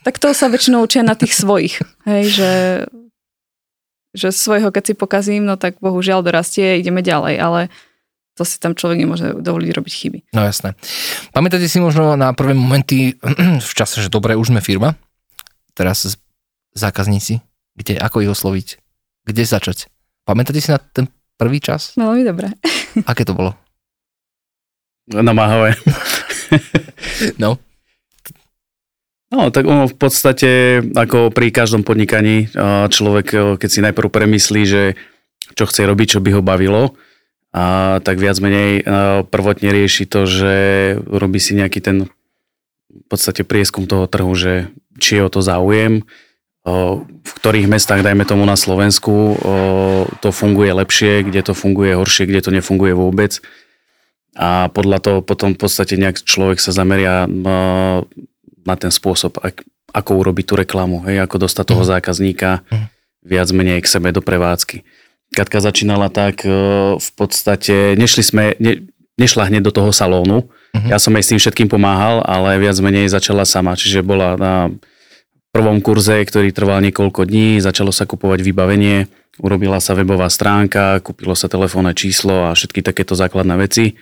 Tak 0.03 0.19
to 0.19 0.35
sa 0.35 0.51
väčšinou 0.51 0.83
učia 0.83 1.05
na 1.05 1.15
tých 1.15 1.31
svojich. 1.31 1.79
Hej, 2.03 2.23
že, 2.35 2.53
že 4.11 4.27
svojho 4.35 4.73
keď 4.73 4.91
si 4.91 4.93
pokazím, 4.97 5.47
no 5.47 5.55
tak 5.55 5.79
bohužiaľ 5.79 6.25
dorastie, 6.27 6.81
ideme 6.81 6.99
ďalej, 6.99 7.35
ale 7.39 7.61
to 8.35 8.47
si 8.47 8.57
tam 8.57 8.73
človek 8.73 8.97
nemôže 9.03 9.27
dovoliť 9.43 9.69
robiť 9.75 9.93
chyby. 9.93 10.19
No 10.31 10.47
jasné. 10.47 10.73
Pamätáte 11.35 11.67
si 11.67 11.83
možno 11.83 12.15
na 12.15 12.31
prvé 12.31 12.55
momenty 12.55 13.19
v 13.69 13.73
čase, 13.75 13.99
že 13.99 14.09
dobre, 14.11 14.39
už 14.39 14.55
sme 14.55 14.63
firma, 14.63 14.95
teraz 15.75 16.07
zákazníci, 16.71 17.43
kde, 17.75 17.99
ako 17.99 18.23
ich 18.23 18.31
osloviť, 18.31 18.67
kde 19.27 19.43
začať? 19.43 19.91
Pamätáte 20.23 20.63
si 20.63 20.71
na 20.71 20.79
ten 20.79 21.11
prvý 21.35 21.59
čas? 21.59 21.97
Veľmi 21.99 22.23
dobre. 22.23 22.55
Aké 23.11 23.27
to 23.27 23.35
bolo? 23.35 23.57
Namáhavé. 25.11 25.75
no. 27.41 27.59
No, 29.31 29.47
tak 29.47 29.63
ono 29.63 29.87
v 29.87 29.95
podstate, 29.95 30.83
ako 30.91 31.31
pri 31.31 31.55
každom 31.55 31.87
podnikaní, 31.87 32.51
človek, 32.91 33.55
keď 33.55 33.69
si 33.71 33.79
najprv 33.79 34.11
premyslí, 34.11 34.61
že 34.67 34.99
čo 35.55 35.63
chce 35.67 35.87
robiť, 35.87 36.07
čo 36.15 36.19
by 36.19 36.35
ho 36.35 36.43
bavilo, 36.43 36.99
a 37.51 37.99
tak 37.99 38.15
viac 38.15 38.39
menej 38.39 38.87
prvotne 39.27 39.69
rieši 39.75 40.07
to, 40.07 40.23
že 40.23 40.53
robí 41.03 41.35
si 41.35 41.51
nejaký 41.51 41.83
ten 41.83 42.07
v 42.91 43.05
podstate 43.11 43.43
prieskum 43.43 43.87
toho 43.87 44.07
trhu, 44.07 44.31
že 44.35 44.71
či 44.99 45.19
je 45.19 45.27
o 45.27 45.31
to 45.31 45.43
záujem, 45.43 46.03
v 46.61 47.31
ktorých 47.41 47.71
mestách, 47.71 48.05
dajme 48.05 48.21
tomu 48.21 48.45
na 48.45 48.53
Slovensku, 48.53 49.35
to 50.21 50.29
funguje 50.29 50.69
lepšie, 50.75 51.25
kde 51.25 51.41
to 51.41 51.53
funguje 51.57 51.97
horšie, 51.97 52.29
kde 52.29 52.41
to 52.45 52.51
nefunguje 52.53 52.93
vôbec. 52.93 53.41
A 54.37 54.71
podľa 54.71 54.99
toho 55.01 55.19
potom 55.25 55.57
v 55.57 55.59
podstate 55.59 55.99
nejak 55.99 56.23
človek 56.23 56.61
sa 56.61 56.71
zameria 56.71 57.27
na 57.27 58.75
ten 58.77 58.93
spôsob, 58.93 59.41
ak, 59.41 59.65
ako 59.91 60.11
urobiť 60.21 60.45
tú 60.47 60.53
reklamu, 60.55 61.03
hej, 61.09 61.19
ako 61.25 61.49
dostať 61.49 61.65
toho 61.65 61.83
mhm. 61.83 61.89
zákazníka 61.97 62.49
mhm. 62.69 62.85
viac 63.25 63.47
menej 63.51 63.81
k 63.81 63.91
sebe 63.91 64.13
do 64.13 64.21
prevádzky. 64.21 64.85
Katka 65.31 65.63
začínala 65.63 66.11
tak, 66.11 66.43
e, 66.43 66.51
v 66.99 67.09
podstate 67.15 67.95
nešli 67.95 68.23
sme, 68.23 68.43
ne, 68.59 68.83
nešla 69.15 69.47
hneď 69.47 69.63
do 69.63 69.71
toho 69.71 69.91
salónu, 69.95 70.47
uh-huh. 70.47 70.89
ja 70.91 70.99
som 70.99 71.15
jej 71.15 71.23
s 71.23 71.31
tým 71.31 71.39
všetkým 71.39 71.69
pomáhal, 71.71 72.19
ale 72.27 72.59
viac 72.59 72.75
menej 72.83 73.07
začala 73.07 73.47
sama, 73.47 73.79
čiže 73.79 74.03
bola 74.03 74.35
na 74.35 74.53
prvom 75.51 75.83
kurze, 75.83 76.23
ktorý 76.23 76.55
trval 76.55 76.79
niekoľko 76.83 77.27
dní, 77.27 77.59
začalo 77.59 77.91
sa 77.91 78.07
kupovať 78.07 78.39
vybavenie, 78.43 79.07
urobila 79.39 79.79
sa 79.83 79.95
webová 79.95 80.31
stránka, 80.31 81.03
kúpilo 81.03 81.35
sa 81.35 81.51
telefónne 81.51 81.91
číslo 81.95 82.51
a 82.51 82.55
všetky 82.55 82.83
takéto 82.83 83.15
základné 83.15 83.55
veci. 83.59 83.95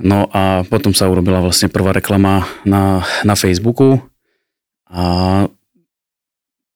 No 0.00 0.32
a 0.32 0.64
potom 0.64 0.96
sa 0.96 1.12
urobila 1.12 1.44
vlastne 1.44 1.68
prvá 1.68 1.92
reklama 1.92 2.48
na, 2.64 3.04
na 3.20 3.36
Facebooku 3.36 4.00
a 4.88 5.44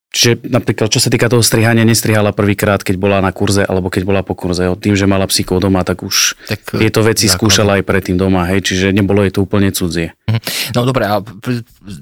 Čiže 0.09 0.49
napríklad, 0.49 0.89
čo 0.89 0.97
sa 0.97 1.13
týka 1.13 1.29
toho 1.29 1.45
strihania, 1.45 1.85
nestrihala 1.85 2.33
prvýkrát, 2.33 2.81
keď 2.81 2.97
bola 2.97 3.21
na 3.21 3.29
kurze 3.29 3.61
alebo 3.61 3.93
keď 3.93 4.09
bola 4.09 4.21
po 4.25 4.33
kurze. 4.33 4.65
Tým, 4.81 4.97
že 4.97 5.05
mala 5.05 5.29
psíkov 5.29 5.61
doma, 5.61 5.85
tak 5.85 6.01
už 6.01 6.33
tak, 6.49 6.81
tieto 6.81 7.05
veci 7.05 7.29
základ. 7.29 7.37
skúšala 7.37 7.71
aj 7.77 7.83
predtým 7.85 8.17
doma, 8.17 8.49
hej, 8.49 8.65
čiže 8.65 8.89
nebolo 8.89 9.21
je 9.21 9.37
to 9.37 9.45
úplne 9.45 9.69
cudzie. 9.69 10.17
Mhm. 10.25 10.39
No 10.73 10.89
dobre, 10.89 11.05
a 11.05 11.21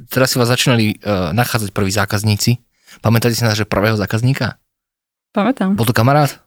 teraz 0.07 0.31
si 0.31 0.39
vás 0.39 0.47
začínali 0.47 1.03
uh, 1.03 1.35
nachádzať 1.35 1.75
prví 1.75 1.91
zákazníci. 1.91 2.63
Pamätáte 3.03 3.35
si 3.35 3.43
na 3.43 3.51
že 3.51 3.67
prvého 3.67 3.99
zákazníka? 3.99 4.55
Pamätám. 5.35 5.75
Bol 5.75 5.85
to 5.85 5.93
kamarát? 5.93 6.46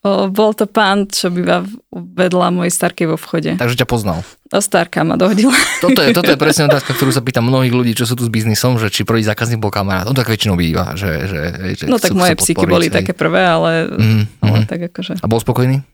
O, 0.00 0.32
bol 0.32 0.56
to 0.56 0.64
pán, 0.64 1.04
čo 1.12 1.28
býva 1.28 1.60
vedľa 1.92 2.56
mojej 2.56 2.72
starkej 2.72 3.06
vo 3.12 3.20
vchode. 3.20 3.60
Takže 3.60 3.76
ťa 3.76 3.84
poznal. 3.84 4.24
O 4.48 4.60
starka 4.64 5.04
ma 5.04 5.20
dohodila. 5.20 5.52
Toto 5.84 6.00
je, 6.00 6.16
toto 6.16 6.32
je 6.32 6.40
presne 6.40 6.66
otázka, 6.72 6.96
ktorú 6.96 7.12
sa 7.12 7.20
pýtam 7.20 7.44
mnohých 7.46 7.72
ľudí, 7.72 7.92
čo 7.92 8.08
sú 8.08 8.16
tu 8.16 8.24
s 8.24 8.32
biznisom, 8.32 8.80
že 8.80 8.88
či 8.88 9.04
prvý 9.04 9.20
zákazník 9.24 9.60
bol 9.60 9.68
kamarát. 9.68 10.08
On 10.08 10.16
tak 10.16 10.32
väčšinou 10.32 10.56
býva. 10.56 10.96
Že, 10.96 11.10
že, 11.28 11.40
že 11.76 11.84
no 11.88 12.00
tak 12.00 12.16
moje 12.16 12.34
psíky 12.40 12.64
boli 12.64 12.88
hej. 12.88 12.96
také 13.00 13.12
prvé, 13.12 13.44
ale, 13.44 13.88
mm, 13.88 14.24
ale 14.40 14.56
mm. 14.64 14.66
tak 14.66 14.80
akože... 14.92 15.20
A 15.20 15.26
bol 15.28 15.40
spokojný? 15.40 15.84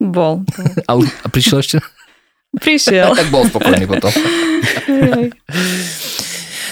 Bol. 0.00 0.42
a, 0.88 0.92
a 0.96 1.26
prišiel 1.28 1.60
ešte? 1.60 1.76
Prišiel. 2.56 3.14
tak 3.20 3.28
bol 3.30 3.46
spokojný 3.46 3.84
potom. 3.86 4.10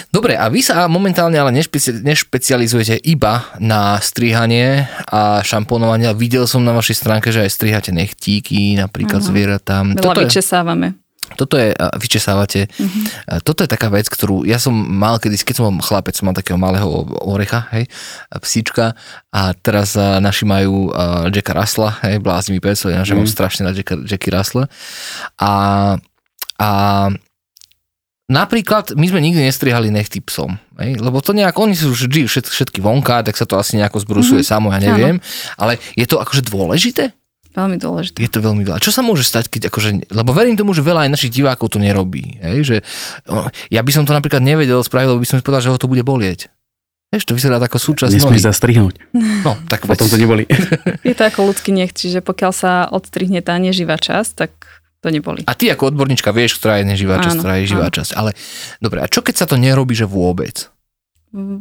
Dobre, 0.09 0.41
a 0.41 0.49
vy 0.49 0.65
sa 0.65 0.89
momentálne 0.89 1.37
ale 1.37 1.53
nešpeci- 1.53 2.01
nešpecializujete 2.01 2.97
iba 3.13 3.45
na 3.61 4.01
strihanie 4.01 4.89
a 5.05 5.45
šamponovanie. 5.45 6.09
Videl 6.17 6.49
som 6.49 6.65
na 6.65 6.73
vašej 6.73 6.97
stránke, 6.97 7.29
že 7.29 7.45
aj 7.45 7.53
strihate 7.53 7.93
nechtíky, 7.93 8.81
napríklad 8.81 9.21
uh-huh. 9.21 9.29
zvieratám. 9.29 9.85
Veľa 9.93 10.01
Toto 10.01 10.21
vyčesávame. 10.25 10.97
Je, 10.97 11.07
toto 11.37 11.55
je, 11.61 11.77
vyčesávate, 12.01 12.73
uh-huh. 12.73 13.45
toto 13.45 13.61
je 13.61 13.69
taká 13.69 13.93
vec, 13.93 14.09
ktorú 14.09 14.49
ja 14.49 14.57
som 14.57 14.73
mal 14.73 15.21
kedy, 15.21 15.37
keď 15.45 15.61
som 15.61 15.69
mal 15.69 15.85
chlapec, 15.85 16.17
som 16.17 16.25
mal 16.25 16.33
takého 16.33 16.57
malého 16.57 16.89
orecha, 17.29 17.69
hej, 17.77 17.85
psíčka 18.41 18.97
a 19.29 19.53
teraz 19.53 19.93
naši 20.25 20.49
majú 20.49 20.89
uh, 20.89 21.29
Jacka 21.29 21.53
Russella, 21.53 22.01
hej, 22.01 22.25
bláznivý 22.25 22.65
pes, 22.65 22.89
ja 22.89 23.05
uh-huh. 23.05 23.13
mám 23.13 23.29
strašne 23.29 23.69
na 23.69 23.77
Jacka, 23.77 24.01
Jackie 24.09 24.33
Russell 24.33 24.73
a, 25.37 25.53
a 26.57 26.71
Napríklad, 28.29 28.93
my 28.93 29.09
sme 29.09 29.25
nikdy 29.25 29.41
nestrihali 29.41 29.89
nechty 29.89 30.21
psom, 30.21 30.61
hej? 30.77 31.01
lebo 31.01 31.25
to 31.25 31.33
nejak, 31.33 31.57
oni 31.57 31.73
sú 31.73 31.97
vždy 31.97 32.29
všetky, 32.29 32.53
všetky 32.53 32.79
vonka, 32.85 33.25
tak 33.25 33.33
sa 33.41 33.49
to 33.49 33.57
asi 33.57 33.81
nejako 33.81 34.05
zbrusuje 34.05 34.45
mm-hmm. 34.45 34.53
samo, 34.53 34.69
ja 34.69 34.85
neviem, 34.85 35.17
Áno. 35.17 35.57
ale 35.57 35.73
je 35.97 36.05
to 36.05 36.21
akože 36.21 36.45
dôležité? 36.45 37.17
Veľmi 37.57 37.81
dôležité. 37.81 38.21
Je 38.21 38.29
to 38.29 38.45
veľmi 38.45 38.69
dôležité. 38.69 38.85
Čo 38.85 38.93
sa 38.93 39.01
môže 39.01 39.25
stať, 39.25 39.49
keď 39.49 39.73
akože, 39.73 40.13
lebo 40.13 40.37
verím 40.37 40.61
tomu, 40.61 40.77
že 40.77 40.85
veľa 40.85 41.09
aj 41.09 41.11
našich 41.17 41.33
divákov 41.33 41.73
to 41.73 41.81
nerobí, 41.81 42.37
hej? 42.45 42.59
že 42.69 42.77
ja 43.73 43.81
by 43.81 43.91
som 43.97 44.05
to 44.05 44.13
napríklad 44.13 44.45
nevedel 44.45 44.85
spraviť, 44.85 45.09
lebo 45.09 45.25
by 45.25 45.29
som 45.29 45.41
si 45.41 45.45
povedal, 45.49 45.65
že 45.65 45.73
ho 45.73 45.81
to 45.81 45.89
bude 45.89 46.05
bolieť. 46.05 46.53
Vieš, 47.09 47.25
to 47.25 47.33
vyzerá 47.33 47.57
ako 47.57 47.81
súčasť 47.81 48.13
Nesmí 48.13 48.37
zastrihnúť. 48.37 49.01
No, 49.17 49.57
tak 49.73 49.89
Potom 49.89 50.05
to 50.05 50.21
neboli. 50.21 50.45
Je 51.09 51.17
to 51.17 51.25
ako 51.25 51.49
ľudský 51.49 51.73
nech, 51.73 51.97
čiže 51.97 52.21
pokiaľ 52.21 52.53
sa 52.53 52.73
odstrihne 52.93 53.41
tá 53.41 53.57
neživá 53.57 53.97
časť, 53.97 54.31
tak 54.37 54.53
to 54.99 55.15
neboli. 55.15 55.47
A 55.47 55.55
ty 55.55 55.71
ako 55.71 55.95
odborníčka 55.95 56.35
vieš, 56.35 56.59
ktorá 56.59 56.83
je 56.83 56.91
neživá 56.91 57.23
časť, 57.23 57.37
ktorá 57.39 57.55
je 57.63 57.71
živá 57.71 57.87
áno. 57.87 57.97
časť. 57.97 58.11
Ale 58.19 58.35
dobre, 58.83 58.99
a 59.03 59.07
čo 59.07 59.23
keď 59.23 59.35
sa 59.39 59.47
to 59.47 59.55
nerobí, 59.55 59.95
že 59.95 60.11
vôbec? 60.11 60.67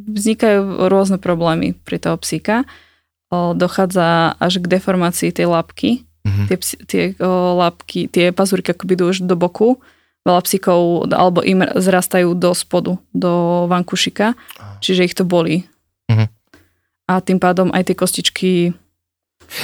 Vznikajú 0.10 0.88
rôzne 0.89 1.22
problémy 1.22 1.77
pri 1.86 2.01
toho 2.01 2.17
psíka. 2.17 2.65
Dochádza 3.29 4.34
až 4.39 4.63
k 4.63 4.79
deformácii 4.79 5.36
tej 5.36 5.51
labky. 5.51 6.08
Mm-hmm. 6.24 6.46
Tie, 6.48 6.58
tie 6.88 7.03
labky, 7.53 8.08
tie 8.08 8.32
pazúrky 8.32 8.72
akoby 8.72 8.96
idú 8.96 9.12
už 9.12 9.27
do 9.27 9.36
boku. 9.38 9.77
Veľa 10.27 10.44
psíkov, 10.44 11.08
alebo 11.08 11.39
im 11.39 11.63
zrastajú 11.63 12.36
do 12.36 12.51
spodu, 12.51 13.00
do 13.15 13.63
vankušika, 13.72 14.36
čiže 14.84 15.08
ich 15.08 15.15
to 15.15 15.24
bolí. 15.24 15.63
Mm-hmm. 16.12 16.27
A 17.08 17.13
tým 17.24 17.39
pádom 17.39 17.72
aj 17.72 17.88
tie 17.88 17.96
kostičky 17.96 18.51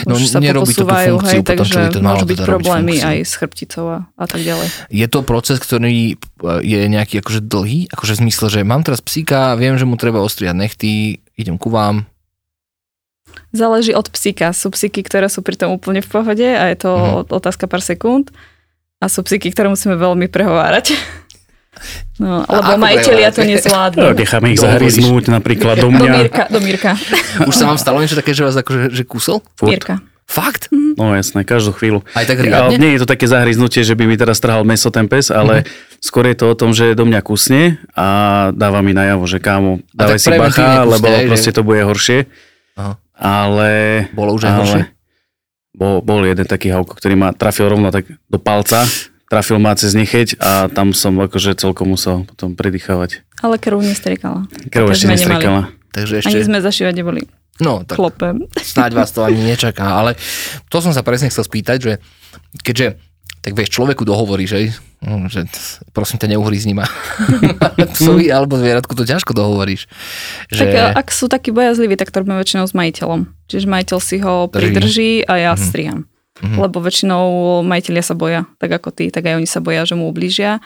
No, 0.07 0.15
už 0.15 0.31
sa 0.31 0.39
to 0.39 0.63
funkciu, 0.63 1.17
hej, 1.27 1.39
potom, 1.43 1.59
takže 1.59 1.79
to 1.91 1.99
môžu 1.99 2.25
byť 2.25 2.37
teda 2.39 2.47
problémy 2.47 2.95
aj 3.03 3.17
s 3.27 3.33
chrbticou 3.35 3.85
a, 3.91 3.97
a 4.15 4.25
tak 4.25 4.41
ďalej. 4.41 4.67
Je 4.89 5.07
to 5.11 5.19
proces, 5.21 5.59
ktorý 5.59 6.15
e, 6.15 6.15
je 6.63 6.79
nejaký 6.87 7.19
akože 7.19 7.43
dlhý, 7.43 7.91
akože 7.91 8.13
v 8.15 8.19
zmysle, 8.27 8.47
že 8.47 8.59
mám 8.63 8.81
teraz 8.87 9.03
psíka, 9.03 9.53
viem, 9.59 9.75
že 9.75 9.83
mu 9.83 9.99
treba 9.99 10.23
ostriať 10.23 10.55
nechty, 10.55 11.19
idem 11.35 11.59
ku 11.59 11.67
vám. 11.67 12.07
Záleží 13.53 13.93
od 13.93 14.09
psíka. 14.09 14.49
Sú 14.49 14.73
psíky, 14.73 15.05
ktoré 15.05 15.29
sú 15.29 15.45
pri 15.45 15.53
tom 15.57 15.77
úplne 15.77 16.01
v 16.01 16.09
pohode 16.09 16.45
a 16.45 16.73
je 16.73 16.77
to 16.77 16.91
mm. 16.93 17.29
otázka 17.29 17.69
pár 17.69 17.85
sekúnd. 17.85 18.33
A 18.97 19.11
sú 19.11 19.21
psíky, 19.21 19.51
ktoré 19.51 19.67
musíme 19.69 19.99
veľmi 19.99 20.31
prehovárať. 20.31 20.95
No, 22.21 22.45
lebo 22.45 22.77
majiteľia 22.77 23.29
to 23.33 23.41
nezvládnu. 23.41 23.99
No, 23.99 24.13
necháme 24.13 24.53
ich 24.53 24.61
zahryznúť 24.61 25.33
napríklad 25.33 25.81
do 25.81 25.89
mňa. 25.89 25.99
Do 25.99 26.17
Mírka, 26.17 26.43
do 26.47 26.59
Mírka. 26.61 26.91
Už 27.49 27.55
sa 27.57 27.65
vám 27.65 27.81
stalo 27.81 27.99
niečo 27.99 28.15
také, 28.15 28.37
že 28.37 28.45
vás 28.45 28.53
akože 28.53 28.93
že 28.93 29.03
kusol? 29.03 29.41
Mírka. 29.65 29.99
Fakt? 30.23 30.71
Mhm. 30.71 30.95
No 30.95 31.13
jasné, 31.17 31.43
každú 31.43 31.75
chvíľu. 31.75 31.99
Aj 32.15 32.23
tak 32.23 32.39
riadne? 32.39 32.79
Nie 32.79 32.95
je 32.95 33.03
to 33.03 33.09
také 33.09 33.27
zahryznutie, 33.27 33.83
že 33.83 33.97
by 33.97 34.07
mi 34.07 34.15
teraz 34.15 34.39
trhal 34.39 34.63
meso 34.63 34.87
ten 34.93 35.09
pes, 35.09 35.33
ale 35.33 35.65
mm-hmm. 35.65 35.99
skôr 35.99 36.25
je 36.31 36.35
to 36.37 36.45
o 36.47 36.55
tom, 36.55 36.71
že 36.71 36.95
do 36.95 37.03
mňa 37.03 37.19
kusne 37.25 37.81
a 37.91 38.07
dáva 38.55 38.79
mi 38.79 38.95
najavo, 38.95 39.27
že 39.27 39.43
kámo, 39.43 39.83
dávaj 39.91 40.19
si 40.21 40.31
bacha, 40.31 40.87
lebo 40.87 41.05
aj, 41.05 41.25
proste 41.27 41.51
že... 41.51 41.55
to 41.59 41.61
bude 41.65 41.81
horšie. 41.83 42.29
Aha. 42.79 42.97
Ale... 43.13 43.69
Bolo 44.15 44.33
už 44.37 44.47
aj 44.47 44.51
ale, 44.53 44.59
horšie? 44.63 44.83
Bol, 45.73 45.95
bol 46.05 46.21
jeden 46.23 46.45
taký 46.45 46.69
havko, 46.69 46.93
ktorý 46.93 47.17
ma 47.17 47.29
trafil 47.33 47.67
rovno 47.67 47.89
tak 47.89 48.05
do 48.29 48.37
palca 48.37 48.85
trafil 49.33 49.57
ma 49.57 49.73
cez 49.73 49.97
necheť 49.97 50.37
a 50.37 50.69
tam 50.69 50.93
som 50.93 51.17
akože 51.17 51.57
celkom 51.57 51.89
musel 51.97 52.29
potom 52.29 52.53
predýchavať. 52.53 53.25
Ale 53.41 53.57
krv 53.57 53.81
nestrikala. 53.81 54.45
Krv 54.69 54.93
ešte 54.93 55.09
nestrikala. 55.09 55.73
Takže 55.89 56.21
ešte... 56.21 56.29
Ani 56.29 56.45
sme 56.45 56.61
zašívať 56.61 56.93
neboli. 56.93 57.25
No, 57.57 57.81
tak 57.81 57.97
Klopem. 57.97 58.45
snáď 58.61 58.97
vás 58.97 59.09
to 59.09 59.25
ani 59.25 59.41
nečaká, 59.41 59.97
ale 59.97 60.13
to 60.69 60.77
som 60.85 60.93
sa 60.93 61.01
presne 61.01 61.33
chcel 61.33 61.45
spýtať, 61.45 61.77
že 61.81 61.93
keďže 62.61 63.01
tak 63.43 63.59
vieš, 63.59 63.75
človeku 63.75 64.07
dohovorí, 64.07 64.47
že, 64.47 64.71
no, 65.03 65.27
že 65.27 65.43
prosím 65.91 66.15
ťa, 66.15 66.31
neuhrízni 66.31 66.71
ma. 66.71 66.87
Psovi 67.99 68.31
alebo 68.31 68.55
zvieratku 68.55 68.95
to 68.95 69.03
ťažko 69.03 69.35
dohovoríš. 69.35 69.91
Že... 70.47 70.63
Tak 70.63 71.03
ak 71.03 71.07
sú 71.11 71.27
takí 71.27 71.51
bojazliví, 71.51 71.99
tak 71.99 72.07
to 72.07 72.23
robíme 72.23 72.39
väčšinou 72.39 72.63
s 72.63 72.71
majiteľom. 72.71 73.27
Čiže 73.51 73.65
majiteľ 73.67 73.99
si 73.99 74.17
ho 74.23 74.47
pridrží 74.47 75.27
a 75.27 75.33
ja 75.35 75.51
mm-hmm. 75.51 75.67
striham 75.67 75.99
mm-hmm. 76.39 76.57
lebo 76.57 76.77
väčšinou 76.81 77.25
majiteľia 77.61 78.03
sa 78.03 78.15
boja, 78.17 78.49
tak 78.57 78.73
ako 78.79 78.89
ty, 78.89 79.13
tak 79.13 79.27
aj 79.29 79.37
oni 79.37 79.47
sa 79.49 79.59
boja, 79.61 79.85
že 79.85 79.93
mu 79.93 80.09
ublížia 80.09 80.63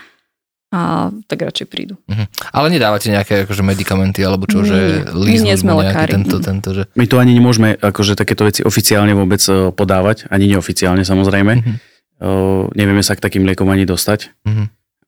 a 0.68 1.12
tak 1.32 1.48
radšej 1.48 1.68
prídu. 1.72 1.96
Mm-hmm. 2.12 2.28
Ale 2.52 2.68
nedávate 2.68 3.08
nejaké 3.08 3.48
akože 3.48 3.64
medikamenty 3.64 4.20
alebo 4.20 4.52
čo, 4.52 4.68
že 4.68 5.08
líznú 5.16 5.80
nejaký 5.80 6.06
tento, 6.12 6.38
tento, 6.44 6.70
že... 6.76 6.92
My 7.00 7.08
tu 7.08 7.16
ani 7.16 7.32
nemôžeme 7.32 7.80
akože 7.80 8.20
takéto 8.20 8.44
veci 8.44 8.68
oficiálne 8.68 9.16
vôbec 9.16 9.40
e, 9.48 9.72
podávať, 9.72 10.28
ani 10.28 10.52
neoficiálne 10.52 11.08
samozrejme. 11.08 11.54
Mm-hmm. 11.64 11.76
Uh, 12.18 12.66
nevieme 12.74 13.06
sa 13.06 13.14
k 13.14 13.22
takým 13.22 13.46
liekom 13.46 13.70
ani 13.70 13.86
dostať. 13.86 14.34
Mm-hmm. 14.42 14.68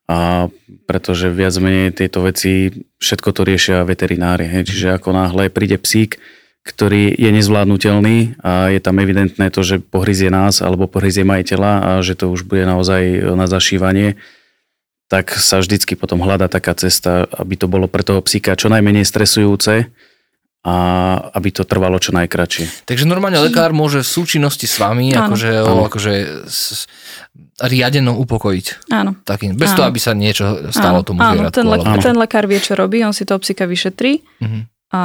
A 0.10 0.50
pretože 0.89 1.30
viac 1.30 1.54
menej 1.62 1.94
tieto 1.94 2.22
veci, 2.25 2.70
všetko 3.01 3.30
to 3.34 3.42
riešia 3.46 3.86
veterinári. 3.86 4.46
Hej. 4.46 4.74
Čiže 4.74 4.88
ako 4.98 5.13
náhle 5.13 5.54
príde 5.54 5.78
psík, 5.78 6.18
ktorý 6.70 7.18
je 7.18 7.30
nezvládnutelný 7.34 8.38
a 8.46 8.70
je 8.70 8.78
tam 8.78 9.02
evidentné 9.02 9.50
to, 9.50 9.66
že 9.66 9.82
pohryzie 9.82 10.30
nás 10.30 10.62
alebo 10.62 10.86
pohryzie 10.86 11.26
majiteľa 11.26 11.72
a 11.82 11.90
že 12.06 12.14
to 12.14 12.30
už 12.30 12.46
bude 12.46 12.62
naozaj 12.70 13.34
na 13.34 13.50
zašívanie, 13.50 14.22
tak 15.10 15.34
sa 15.34 15.58
vždycky 15.58 15.98
potom 15.98 16.22
hľada 16.22 16.46
taká 16.46 16.78
cesta, 16.78 17.26
aby 17.34 17.58
to 17.58 17.66
bolo 17.66 17.90
pre 17.90 18.06
toho 18.06 18.22
psíka 18.22 18.54
čo 18.54 18.70
najmenej 18.70 19.02
stresujúce 19.02 19.90
a 20.62 20.76
aby 21.34 21.50
to 21.50 21.66
trvalo 21.66 21.98
čo 21.98 22.14
najkračšie. 22.14 22.86
Takže 22.86 23.10
normálne 23.10 23.42
lekár 23.42 23.74
môže 23.74 24.06
v 24.06 24.10
súčinnosti 24.22 24.70
s 24.70 24.78
vami 24.78 25.10
áno. 25.16 25.34
akože, 25.34 25.52
áno. 25.66 25.88
akože 25.90 26.14
s, 26.46 26.86
riadeno 27.58 28.14
upokojiť. 28.22 28.94
Áno. 28.94 29.18
Takým, 29.26 29.58
bez 29.58 29.74
áno. 29.74 29.78
toho, 29.82 29.86
aby 29.90 30.00
sa 30.04 30.14
niečo 30.14 30.70
stalo 30.70 31.02
áno. 31.02 31.08
tomu 31.08 31.20
áno. 31.24 31.50
Ten, 31.50 31.66
le- 31.66 32.04
ten 32.04 32.14
lekár 32.14 32.46
vie, 32.46 32.62
čo 32.62 32.78
robí, 32.78 33.02
on 33.02 33.16
si 33.16 33.26
toho 33.26 33.42
psíka 33.42 33.66
vyšetrí. 33.66 34.22
Mm-hmm 34.44 34.79
a 34.89 35.01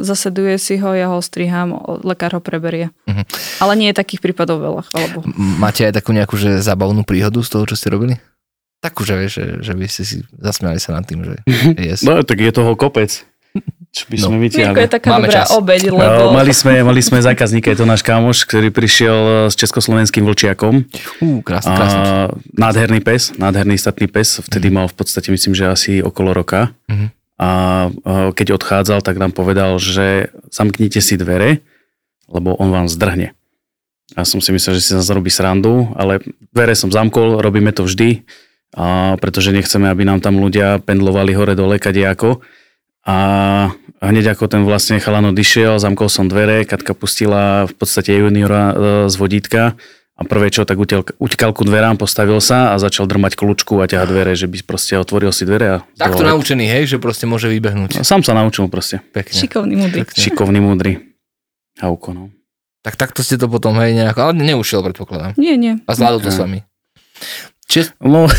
zaseduje 0.00 0.56
si 0.56 0.80
ho, 0.80 0.96
ja 0.96 1.12
ho 1.12 1.20
striham, 1.20 1.76
lekár 2.00 2.32
ho 2.32 2.40
preberie. 2.40 2.88
Uh-huh. 3.04 3.24
Ale 3.60 3.76
nie 3.76 3.92
je 3.92 4.00
takých 4.00 4.24
prípadov 4.24 4.64
veľa, 4.64 4.82
alebo. 4.88 5.20
Máte 5.36 5.84
aj 5.84 6.00
takú 6.00 6.16
nejakú 6.16 6.40
že 6.40 6.64
zábavnú 6.64 7.04
príhodu 7.04 7.36
z 7.44 7.52
toho, 7.52 7.68
čo 7.68 7.76
ste 7.76 7.92
robili? 7.92 8.16
Takú, 8.80 9.04
že, 9.04 9.14
vieš, 9.14 9.32
že, 9.36 9.46
že 9.62 9.72
by 9.76 9.86
ste 9.86 10.02
si 10.02 10.16
zasmiali 10.32 10.80
sa 10.80 10.96
nad 10.96 11.04
tým, 11.04 11.22
že 11.22 11.34
yes. 11.92 12.02
No, 12.02 12.24
tak 12.24 12.40
je 12.40 12.50
toho 12.50 12.72
kopec. 12.72 13.12
Čo 13.92 14.08
by 14.08 14.16
no. 14.16 14.24
sme 14.24 14.36
vytiahli. 14.48 14.88
je 14.88 14.96
taká 14.96 15.08
Máme 15.12 15.28
dobrá 15.28 15.44
čas. 15.44 15.52
obeď, 15.52 15.92
lebo... 15.92 16.00
No, 16.00 16.32
mali, 16.32 16.56
sme, 16.56 16.80
mali 16.80 17.04
sme 17.04 17.20
zákazníka, 17.20 17.76
je 17.76 17.84
to 17.84 17.86
náš 17.86 18.00
kamoš, 18.00 18.48
ktorý 18.48 18.72
prišiel 18.72 19.52
s 19.52 19.54
československým 19.60 20.24
vlčiakom. 20.24 20.88
Ú, 21.20 21.44
krásny, 21.44 21.76
krásny. 21.76 22.00
A, 22.00 22.32
nádherný 22.56 23.04
pes, 23.04 23.36
nádherný 23.36 23.76
statný 23.76 24.08
pes. 24.08 24.40
Vtedy 24.40 24.72
mm. 24.72 24.74
mal 24.80 24.86
v 24.88 24.96
podstate, 24.96 25.28
myslím, 25.28 25.52
že 25.52 25.68
asi 25.68 25.92
okolo 26.00 26.32
roka. 26.32 26.72
Mm-hmm 26.88 27.21
a 27.42 27.46
keď 28.38 28.54
odchádzal, 28.54 29.02
tak 29.02 29.18
nám 29.18 29.34
povedal, 29.34 29.74
že 29.82 30.30
zamknite 30.54 31.02
si 31.02 31.18
dvere, 31.18 31.66
lebo 32.30 32.54
on 32.54 32.70
vám 32.70 32.86
zdrhne. 32.86 33.34
Ja 34.14 34.22
som 34.22 34.38
si 34.38 34.54
myslel, 34.54 34.78
že 34.78 34.84
si 34.86 34.92
nás 34.94 35.10
robí 35.10 35.32
srandu, 35.32 35.90
ale 35.98 36.22
dvere 36.54 36.78
som 36.78 36.94
zamkol, 36.94 37.42
robíme 37.42 37.74
to 37.74 37.82
vždy, 37.82 38.22
a 38.72 39.18
pretože 39.18 39.50
nechceme, 39.50 39.90
aby 39.90 40.06
nám 40.06 40.22
tam 40.22 40.38
ľudia 40.38 40.80
pendlovali 40.80 41.34
hore 41.34 41.58
dole 41.58 41.82
kadejako. 41.82 42.40
A 43.02 43.16
hneď 43.98 44.38
ako 44.38 44.46
ten 44.46 44.62
vlastne 44.62 45.02
chalan 45.02 45.34
odišiel, 45.34 45.82
zamkol 45.82 46.06
som 46.06 46.30
dvere, 46.30 46.62
Katka 46.62 46.94
pustila 46.94 47.66
v 47.66 47.74
podstate 47.74 48.14
juniora 48.14 48.64
e, 48.70 48.74
z 49.10 49.14
vodítka 49.18 49.74
a 50.22 50.24
prvé 50.24 50.54
čo, 50.54 50.62
tak 50.62 50.78
utekal 51.18 51.50
ku 51.50 51.66
dverám, 51.66 51.98
postavil 51.98 52.38
sa 52.38 52.72
a 52.72 52.78
začal 52.78 53.10
drmať 53.10 53.34
kľúčku 53.34 53.74
a 53.82 53.90
ťahať 53.90 54.06
dvere, 54.06 54.32
že 54.38 54.46
by 54.46 54.62
proste 54.62 54.94
otvoril 54.94 55.34
si 55.34 55.42
dvere. 55.42 55.66
A 55.66 55.76
Takto 55.98 56.22
naučený, 56.22 56.70
hej, 56.70 56.94
že 56.94 56.96
proste 57.02 57.26
môže 57.26 57.50
vybehnúť. 57.50 57.98
No, 57.98 58.06
sám 58.06 58.22
sa 58.22 58.38
naučil 58.38 58.70
proste. 58.70 59.02
Pekne. 59.10 59.34
Šikovný, 59.34 59.74
múdry. 59.74 60.00
Šikovný, 60.06 60.58
múdry. 60.62 60.92
Hauko, 61.82 62.14
no. 62.14 62.30
Tak 62.86 62.94
takto 62.94 63.26
ste 63.26 63.34
to 63.34 63.50
potom, 63.50 63.74
hej, 63.82 63.98
nejako, 63.98 64.30
ale 64.30 64.32
neušiel, 64.38 64.86
predpokladám. 64.86 65.34
Nie, 65.34 65.58
nie. 65.58 65.82
A 65.86 65.90
zvládol 65.94 66.22
to 66.22 66.30
s 66.30 66.38
vami. 66.38 66.62
Či... 67.66 67.90
No, 67.98 68.30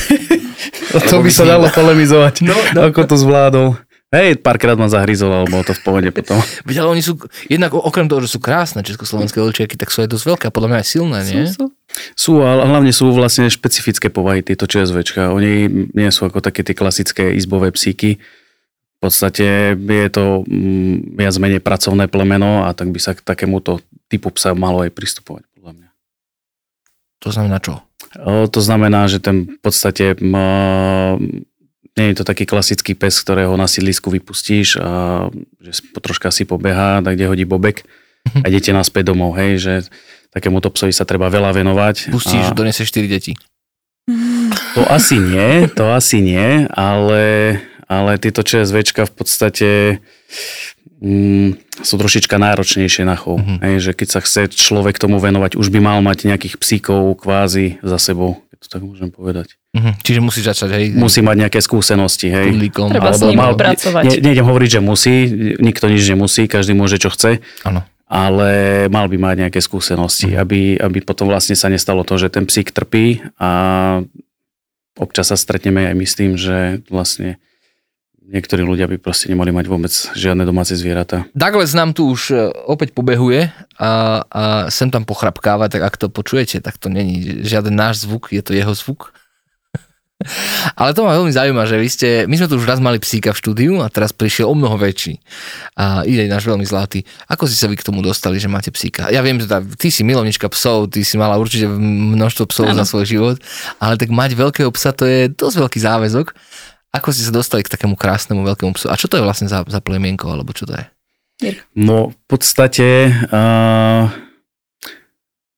to 1.11 1.15
by 1.19 1.31
sa 1.31 1.43
dalo 1.43 1.67
polemizovať, 1.67 2.47
no, 2.47 2.55
no. 2.75 2.79
ako 2.87 3.07
to 3.07 3.15
zvládol. 3.19 3.67
Hej, 4.13 4.46
párkrát 4.46 4.77
ma 4.77 4.86
zahryzol, 4.86 5.34
ale 5.34 5.50
bolo 5.50 5.65
to 5.65 5.74
v 5.74 5.82
pohode 5.82 6.10
potom. 6.13 6.38
Veď 6.70 6.86
ale 6.86 6.93
oni 6.93 7.01
sú, 7.01 7.17
jednak 7.50 7.74
okrem 7.74 8.05
toho, 8.05 8.22
že 8.22 8.29
sú 8.29 8.38
krásne 8.38 8.86
československé 8.86 9.41
vlčiaky, 9.41 9.74
tak 9.74 9.89
sú 9.89 10.05
aj 10.05 10.13
dosť 10.13 10.25
veľké 10.29 10.46
a 10.48 10.53
podľa 10.53 10.70
mňa 10.70 10.79
aj 10.79 10.88
silné, 10.88 11.20
nie? 11.25 11.43
Sú, 11.50 11.58
sú. 11.58 11.65
Sú, 12.13 12.34
ale 12.46 12.70
hlavne 12.70 12.93
sú 12.93 13.10
vlastne 13.10 13.50
špecifické 13.50 14.13
povahy 14.13 14.46
tieto 14.46 14.70
ČSVčka. 14.70 15.34
Oni 15.34 15.65
nie 15.98 16.10
sú 16.13 16.29
ako 16.29 16.46
také 16.46 16.62
tie 16.62 16.77
klasické 16.77 17.34
izbové 17.34 17.74
psíky 17.74 18.22
podstate 19.03 19.75
je 19.75 20.08
to 20.08 20.48
mm, 20.48 21.20
viac 21.20 21.36
menej 21.36 21.60
pracovné 21.60 22.08
plemeno 22.08 22.63
a 22.63 22.72
tak 22.72 22.96
by 22.96 23.00
sa 23.03 23.12
k 23.12 23.20
takémuto 23.20 23.84
typu 24.08 24.32
psa 24.32 24.55
malo 24.55 24.88
aj 24.88 24.96
pristupovať, 24.96 25.43
podľa 25.60 25.72
mňa. 25.75 25.89
To 27.27 27.29
znamená 27.36 27.58
čo? 27.60 27.84
O, 28.24 28.48
to 28.48 28.63
znamená, 28.63 29.12
že 29.12 29.20
ten 29.20 29.51
v 29.51 29.60
podstate 29.60 30.15
m, 30.15 31.43
nie 31.93 32.12
je 32.12 32.17
to 32.21 32.23
taký 32.25 32.50
klasický 32.50 32.97
pes, 32.97 33.21
ktorého 33.21 33.53
na 33.53 33.69
sídlisku 33.69 34.09
vypustíš 34.09 34.81
a 34.81 35.29
že 35.62 35.85
troška 36.01 36.33
si 36.33 36.43
pobeha, 36.43 37.05
tak 37.05 37.13
kde 37.15 37.29
hodí 37.29 37.45
bobek 37.45 37.85
a 38.41 38.45
idete 38.50 38.73
naspäť 38.73 39.13
domov, 39.13 39.35
hej, 39.38 39.62
že 39.62 39.73
takémuto 40.33 40.73
psovi 40.73 40.95
sa 40.95 41.05
treba 41.05 41.29
veľa 41.29 41.53
venovať. 41.53 42.09
Pustíš, 42.09 42.50
a... 42.50 42.55
donese 42.55 42.81
4 42.88 43.05
deti. 43.05 43.38
To 44.73 44.81
asi 44.89 45.21
nie, 45.21 45.69
to 45.69 45.93
asi 45.93 46.17
nie, 46.19 46.65
ale 46.73 47.62
ale 47.88 48.17
tieto 48.17 48.41
ČSVčka 48.41 49.05
v 49.05 49.13
podstate 49.13 49.69
mm, 51.03 51.81
sú 51.83 51.95
trošička 52.00 52.41
náročnejšie 52.41 53.03
na 53.05 53.13
chov. 53.13 53.38
Mm-hmm. 53.38 53.59
Hej, 53.62 53.75
že 53.79 53.91
keď 53.93 54.07
sa 54.09 54.19
chce 54.23 54.41
človek 54.50 54.97
tomu 54.97 55.21
venovať, 55.21 55.59
už 55.59 55.69
by 55.69 55.79
mal 55.83 56.00
mať 56.01 56.25
nejakých 56.25 56.57
psíkov 56.57 57.21
kvázi 57.21 57.77
za 57.85 58.00
sebou, 58.01 58.42
to 58.63 58.72
tak 58.72 58.82
môžem 58.82 59.12
povedať. 59.12 59.60
Mm-hmm. 59.75 59.93
Čiže 60.00 60.20
musí 60.24 60.39
začať, 60.39 60.70
hej? 60.72 60.86
Musí 60.96 61.20
mať 61.20 61.36
nejaké 61.43 61.60
skúsenosti, 61.60 62.32
hej. 62.32 62.55
Kundlíkom. 62.55 62.88
Treba 62.88 63.12
Alebo 63.12 63.20
s 63.20 63.27
ním 63.27 63.39
mal, 63.43 63.53
pracovať. 63.60 64.03
Ne, 64.08 64.15
nejdem 64.32 64.46
hovoriť, 64.48 64.70
že 64.79 64.82
musí, 64.82 65.13
nikto 65.60 65.86
nič 65.91 66.03
nemusí, 66.08 66.48
každý 66.48 66.72
môže, 66.72 66.96
čo 66.96 67.12
chce. 67.12 67.43
Áno. 67.67 67.84
Ale 68.08 68.86
mal 68.88 69.12
by 69.12 69.17
mať 69.20 69.36
nejaké 69.48 69.60
skúsenosti, 69.60 70.32
mm-hmm. 70.32 70.43
aby, 70.43 70.62
aby 70.79 70.99
potom 71.04 71.28
vlastne 71.28 71.60
sa 71.60 71.67
nestalo 71.67 72.08
to, 72.08 72.15
že 72.15 72.32
ten 72.32 72.47
psík 72.47 72.71
trpí 72.71 73.19
a 73.36 73.52
občas 74.95 75.34
sa 75.34 75.38
stretneme 75.38 75.89
aj 75.89 75.95
my 75.97 76.06
s 76.06 76.13
tým, 76.15 76.32
že 76.39 76.86
vlastne 76.88 77.41
niektorí 78.27 78.63
ľudia 78.63 78.88
by 78.88 78.97
proste 78.99 79.27
nemali 79.27 79.51
mať 79.51 79.65
vôbec 79.67 79.93
žiadne 80.15 80.47
domáce 80.47 80.71
zvieratá. 80.73 81.27
Douglas 81.36 81.75
nám 81.75 81.91
tu 81.91 82.07
už 82.07 82.21
e, 82.31 82.36
opäť 82.67 82.95
pobehuje 82.95 83.51
a, 83.77 84.23
a 84.27 84.41
sem 84.71 84.88
tam 84.88 85.03
pochrapkáva, 85.03 85.67
tak 85.67 85.83
ak 85.83 85.95
to 85.99 86.07
počujete, 86.07 86.63
tak 86.63 86.79
to 86.79 86.88
není 86.88 87.43
žiaden 87.43 87.75
náš 87.75 88.07
zvuk, 88.07 88.31
je 88.31 88.39
to 88.39 88.55
jeho 88.55 88.71
zvuk. 88.71 89.12
Ale 90.79 90.95
to 90.95 91.03
ma 91.03 91.19
veľmi 91.19 91.33
zaujíma, 91.36 91.63
že 91.67 91.75
vy 91.75 91.88
ste, 91.91 92.09
my 92.31 92.36
sme 92.39 92.47
tu 92.47 92.55
už 92.55 92.67
raz 92.69 92.79
mali 92.79 92.95
psíka 92.97 93.36
v 93.36 93.39
štúdiu 93.43 93.73
a 93.83 93.91
teraz 93.91 94.15
prišiel 94.15 94.47
o 94.47 94.55
mnoho 94.55 94.79
väčší. 94.79 95.19
A 95.75 96.07
ide 96.07 96.31
náš 96.31 96.47
veľmi 96.47 96.63
zlatý. 96.63 97.03
Ako 97.27 97.43
si 97.45 97.59
sa 97.59 97.67
vy 97.67 97.75
k 97.75 97.83
tomu 97.83 97.99
dostali, 97.99 98.39
že 98.39 98.47
máte 98.47 98.71
psíka? 98.71 99.12
Ja 99.12 99.19
viem, 99.19 99.36
že 99.41 99.51
tá, 99.51 99.59
ty 99.59 99.91
si 99.91 100.01
milovnička 100.07 100.47
psov, 100.47 100.88
ty 100.95 101.03
si 101.03 101.19
mala 101.19 101.36
určite 101.36 101.67
množstvo 101.67 102.43
psov 102.49 102.71
ano. 102.71 102.79
za 102.79 102.86
svoj 102.88 103.05
život, 103.05 103.38
ale 103.83 103.99
tak 103.99 104.09
mať 104.13 104.31
veľkého 104.38 104.71
psa 104.71 104.95
to 104.95 105.03
je 105.03 105.27
dosť 105.27 105.55
veľký 105.59 105.79
záväzok. 105.83 106.27
Ako 106.93 107.10
ste 107.10 107.25
sa 107.25 107.34
dostali 107.34 107.65
k 107.65 107.73
takému 107.73 107.97
krásnemu 107.97 108.45
veľkému 108.45 108.77
psu? 108.77 108.86
A 108.86 108.93
čo 108.93 109.10
to 109.10 109.17
je 109.17 109.25
vlastne 109.25 109.49
za, 109.49 109.65
za 109.65 109.82
plemienko, 109.82 110.29
alebo 110.29 110.53
čo 110.53 110.69
to 110.69 110.77
je? 110.77 110.86
No, 111.73 112.13
v 112.13 112.17
podstate, 112.29 113.10
uh, 113.34 114.13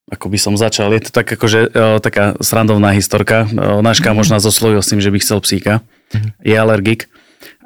ako 0.08 0.26
by 0.32 0.38
som 0.39 0.56
začal, 0.56 0.95
je 0.95 1.04
to 1.04 1.12
tak 1.12 1.28
akože 1.28 1.60
uh, 1.76 2.00
taká 2.00 2.39
srandovná 2.39 2.95
historka. 2.95 3.43
Uh, 3.52 3.84
náš 3.84 4.00
kamoš 4.00 4.32
mm-hmm. 4.32 4.39
nás 4.39 4.48
oslovil 4.48 4.80
s 4.80 4.89
tým, 4.89 5.04
že 5.04 5.12
by 5.12 5.19
chcel 5.19 5.43
psíka. 5.43 5.84
Mm-hmm. 6.15 6.32
Je 6.39 6.56
alergik 6.56 7.02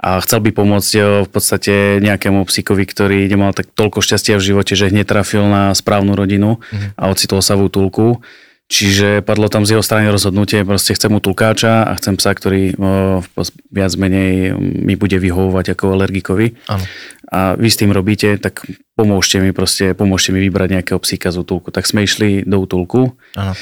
a 0.01 0.17
chcel 0.25 0.41
by 0.41 0.49
pomôcť 0.49 0.91
uh, 0.97 1.03
v 1.23 1.29
podstate 1.29 2.01
nejakému 2.01 2.49
psíkovi, 2.49 2.84
ktorý 2.89 3.29
nemal 3.29 3.53
tak 3.53 3.69
toľko 3.77 4.01
šťastia 4.01 4.41
v 4.41 4.45
živote, 4.49 4.73
že 4.73 4.89
hneď 4.89 5.05
trafil 5.05 5.45
na 5.45 5.77
správnu 5.77 6.17
rodinu 6.17 6.58
mm-hmm. 6.58 6.97
a 6.97 7.03
ocitol 7.13 7.45
sa 7.45 7.53
v 7.53 7.69
útulku. 7.69 8.25
Čiže 8.69 9.25
padlo 9.25 9.49
tam 9.49 9.65
z 9.65 9.73
jeho 9.73 9.82
strany 9.82 10.13
rozhodnutie, 10.13 10.62
proste 10.62 10.93
chcem 10.93 11.10
mu 11.10 11.17
tulkáča 11.17 11.89
a 11.89 11.91
chcem 11.97 12.13
psa, 12.21 12.38
ktorý 12.38 12.77
o, 12.77 13.25
viac 13.73 13.93
menej 13.97 14.53
mi 14.62 14.93
bude 14.93 15.17
vyhovovať 15.17 15.73
ako 15.73 15.97
alergikovi. 15.97 16.53
Ano. 16.69 16.86
A 17.34 17.58
vy 17.58 17.65
s 17.65 17.82
tým 17.82 17.89
robíte, 17.89 18.38
tak 18.38 18.69
pomôžte 18.93 19.41
mi 19.41 19.58
proste, 19.58 19.97
pomôžte 19.97 20.29
mi 20.29 20.45
vybrať 20.45 20.69
nejakého 20.69 21.01
psíka 21.01 21.34
z 21.34 21.41
útulku. 21.41 21.73
Tak 21.73 21.89
sme 21.89 22.05
išli 22.05 22.45
do 22.45 22.62
útulku. 22.62 23.17
Ano. 23.34 23.58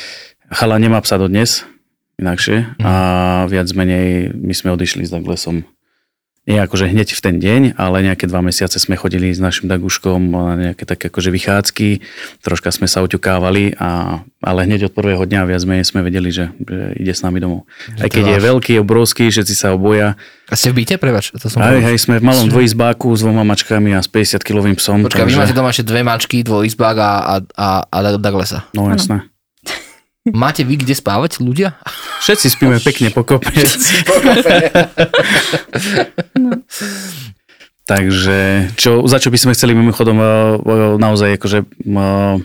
Chala 0.51 0.75
nemá 0.75 0.99
psa 0.99 1.15
dodnes, 1.15 1.63
inakšie. 2.19 2.75
Mhm. 2.75 2.83
A 2.83 2.93
viac 3.47 3.71
menej 3.71 4.35
my 4.35 4.51
sme 4.51 4.75
odišli 4.75 5.07
s 5.07 5.15
Douglasom 5.15 5.63
nie 6.47 6.63
akože 6.63 6.87
hneď 6.87 7.11
v 7.11 7.21
ten 7.21 7.35
deň, 7.43 7.61
ale 7.75 8.07
nejaké 8.07 8.23
dva 8.23 8.39
mesiace 8.39 8.79
sme 8.79 8.95
chodili 8.95 9.35
s 9.35 9.43
našim 9.43 9.67
Daguškom 9.67 10.31
na 10.31 10.55
nejaké 10.71 10.87
také 10.87 11.11
akože 11.11 11.27
vychádzky, 11.27 11.99
troška 12.39 12.71
sme 12.71 12.87
sa 12.87 13.03
oťukávali, 13.03 13.75
a, 13.75 14.23
ale 14.39 14.59
hneď 14.63 14.87
od 14.87 14.95
prvého 14.95 15.27
dňa 15.27 15.43
viac 15.43 15.61
menej 15.67 15.83
sme 15.83 16.07
vedeli, 16.07 16.31
že, 16.31 16.55
že 16.63 16.95
ide 16.95 17.11
s 17.11 17.19
nami 17.19 17.43
domov. 17.43 17.67
Aj 17.99 18.07
keď 18.07 18.39
je 18.39 18.39
veľký, 18.39 18.73
obrovský, 18.79 19.27
všetci 19.27 19.53
sa 19.59 19.75
oboja. 19.75 20.15
A 20.47 20.55
ste 20.55 20.71
v 20.71 20.87
byte, 20.87 20.95
prevač? 20.95 21.35
To 21.35 21.51
som 21.51 21.59
aj, 21.59 21.83
aj, 21.83 21.97
sme 21.99 22.23
v 22.23 22.25
malom 22.25 22.47
dvojizbáku 22.47 23.11
s 23.11 23.27
dvoma 23.27 23.43
mačkami 23.43 23.91
a 23.91 23.99
s 23.99 24.07
50 24.07 24.39
kilovým 24.39 24.79
psom. 24.79 25.03
Počkaj, 25.03 25.27
takže... 25.27 25.35
vy 25.35 25.43
máte 25.43 25.51
doma 25.51 25.75
ešte 25.75 25.83
dve 25.83 26.01
mačky, 26.07 26.47
dvojizbák 26.47 26.95
a, 26.95 27.11
a, 27.11 27.35
a, 27.59 27.67
a 27.91 27.97
Douglasa. 28.15 28.63
No 28.71 28.87
jasné. 28.87 29.27
Máte 30.33 30.67
vy 30.67 30.79
kde 30.81 30.95
spávať, 30.97 31.39
ľudia? 31.39 31.79
Všetci 32.23 32.47
spíme 32.51 32.77
pekne 32.83 33.13
pokope. 33.17 33.47
no. 36.35 36.63
Takže, 37.87 38.67
čo, 38.75 39.07
za 39.07 39.17
čo 39.23 39.31
by 39.31 39.37
sme 39.39 39.55
chceli 39.55 39.71
mimochodom 39.71 40.17
eh, 40.19 40.27
eh, 40.27 40.39
naozaj 40.99 41.39
akože 41.39 41.59
eh, 41.63 42.35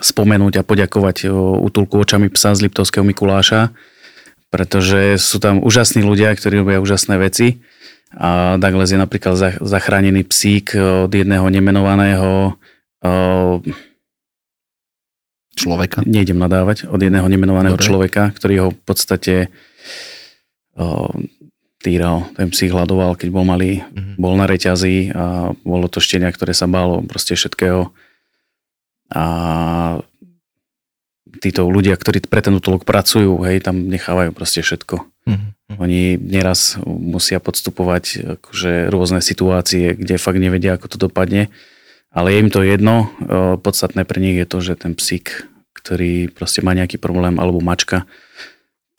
spomenúť 0.00 0.60
a 0.60 0.66
poďakovať 0.66 1.28
útulku 1.60 2.00
očami 2.00 2.32
psa 2.32 2.56
z 2.56 2.68
Liptovského 2.68 3.04
Mikuláša, 3.04 3.68
pretože 4.48 5.20
sú 5.20 5.36
tam 5.36 5.60
úžasní 5.60 6.00
ľudia, 6.00 6.32
ktorí 6.32 6.64
robia 6.64 6.80
úžasné 6.80 7.20
veci. 7.20 7.60
A 8.16 8.56
Douglas 8.56 8.90
je 8.90 8.98
napríklad 8.98 9.60
zachránený 9.60 10.24
psík 10.24 10.72
od 10.72 11.12
jedného 11.12 11.44
nemenovaného 11.52 12.56
človeka. 15.60 15.98
Nejdem 16.08 16.40
nadávať 16.40 16.88
od 16.88 16.96
jedného 16.96 17.28
nemenovaného 17.28 17.76
Dobre. 17.76 17.84
človeka, 17.84 18.22
ktorý 18.32 18.54
ho 18.64 18.68
v 18.72 18.82
podstate 18.88 19.34
o, 20.72 21.12
týral, 21.84 22.24
ten 22.32 22.48
psík 22.48 22.72
hľadoval, 22.72 23.20
keď 23.20 23.28
bol 23.28 23.44
malý, 23.44 23.84
mm-hmm. 23.84 24.16
bol 24.16 24.34
na 24.40 24.48
reťazi 24.48 25.12
a 25.12 25.52
bolo 25.52 25.86
to 25.92 26.00
štenia, 26.00 26.32
ktoré 26.32 26.56
sa 26.56 26.64
bálo 26.64 27.04
proste 27.04 27.36
všetkého. 27.36 27.92
A 29.12 29.24
títo 31.44 31.68
ľudia, 31.68 32.00
ktorí 32.00 32.24
pre 32.24 32.40
ten 32.40 32.56
útulok 32.56 32.88
pracujú, 32.88 33.44
hej, 33.44 33.60
tam 33.60 33.92
nechávajú 33.92 34.32
proste 34.32 34.64
všetko. 34.64 35.04
Mm-hmm. 35.28 35.76
Oni 35.78 36.18
neraz 36.18 36.80
musia 36.88 37.38
podstupovať 37.38 38.36
akože 38.40 38.90
rôzne 38.90 39.20
situácie, 39.22 39.94
kde 39.94 40.18
fakt 40.18 40.40
nevedia, 40.42 40.74
ako 40.74 40.86
to 40.90 40.96
dopadne 40.96 41.52
ale 42.10 42.34
je 42.34 42.38
im 42.42 42.50
to 42.50 42.60
jedno. 42.66 43.06
Podstatné 43.62 44.02
pre 44.02 44.18
nich 44.18 44.36
je 44.38 44.46
to, 44.46 44.58
že 44.58 44.82
ten 44.82 44.98
psík, 44.98 45.46
ktorý 45.80 46.28
proste 46.30 46.60
má 46.60 46.76
nejaký 46.76 47.00
problém, 47.00 47.40
alebo 47.40 47.64
mačka, 47.64 48.04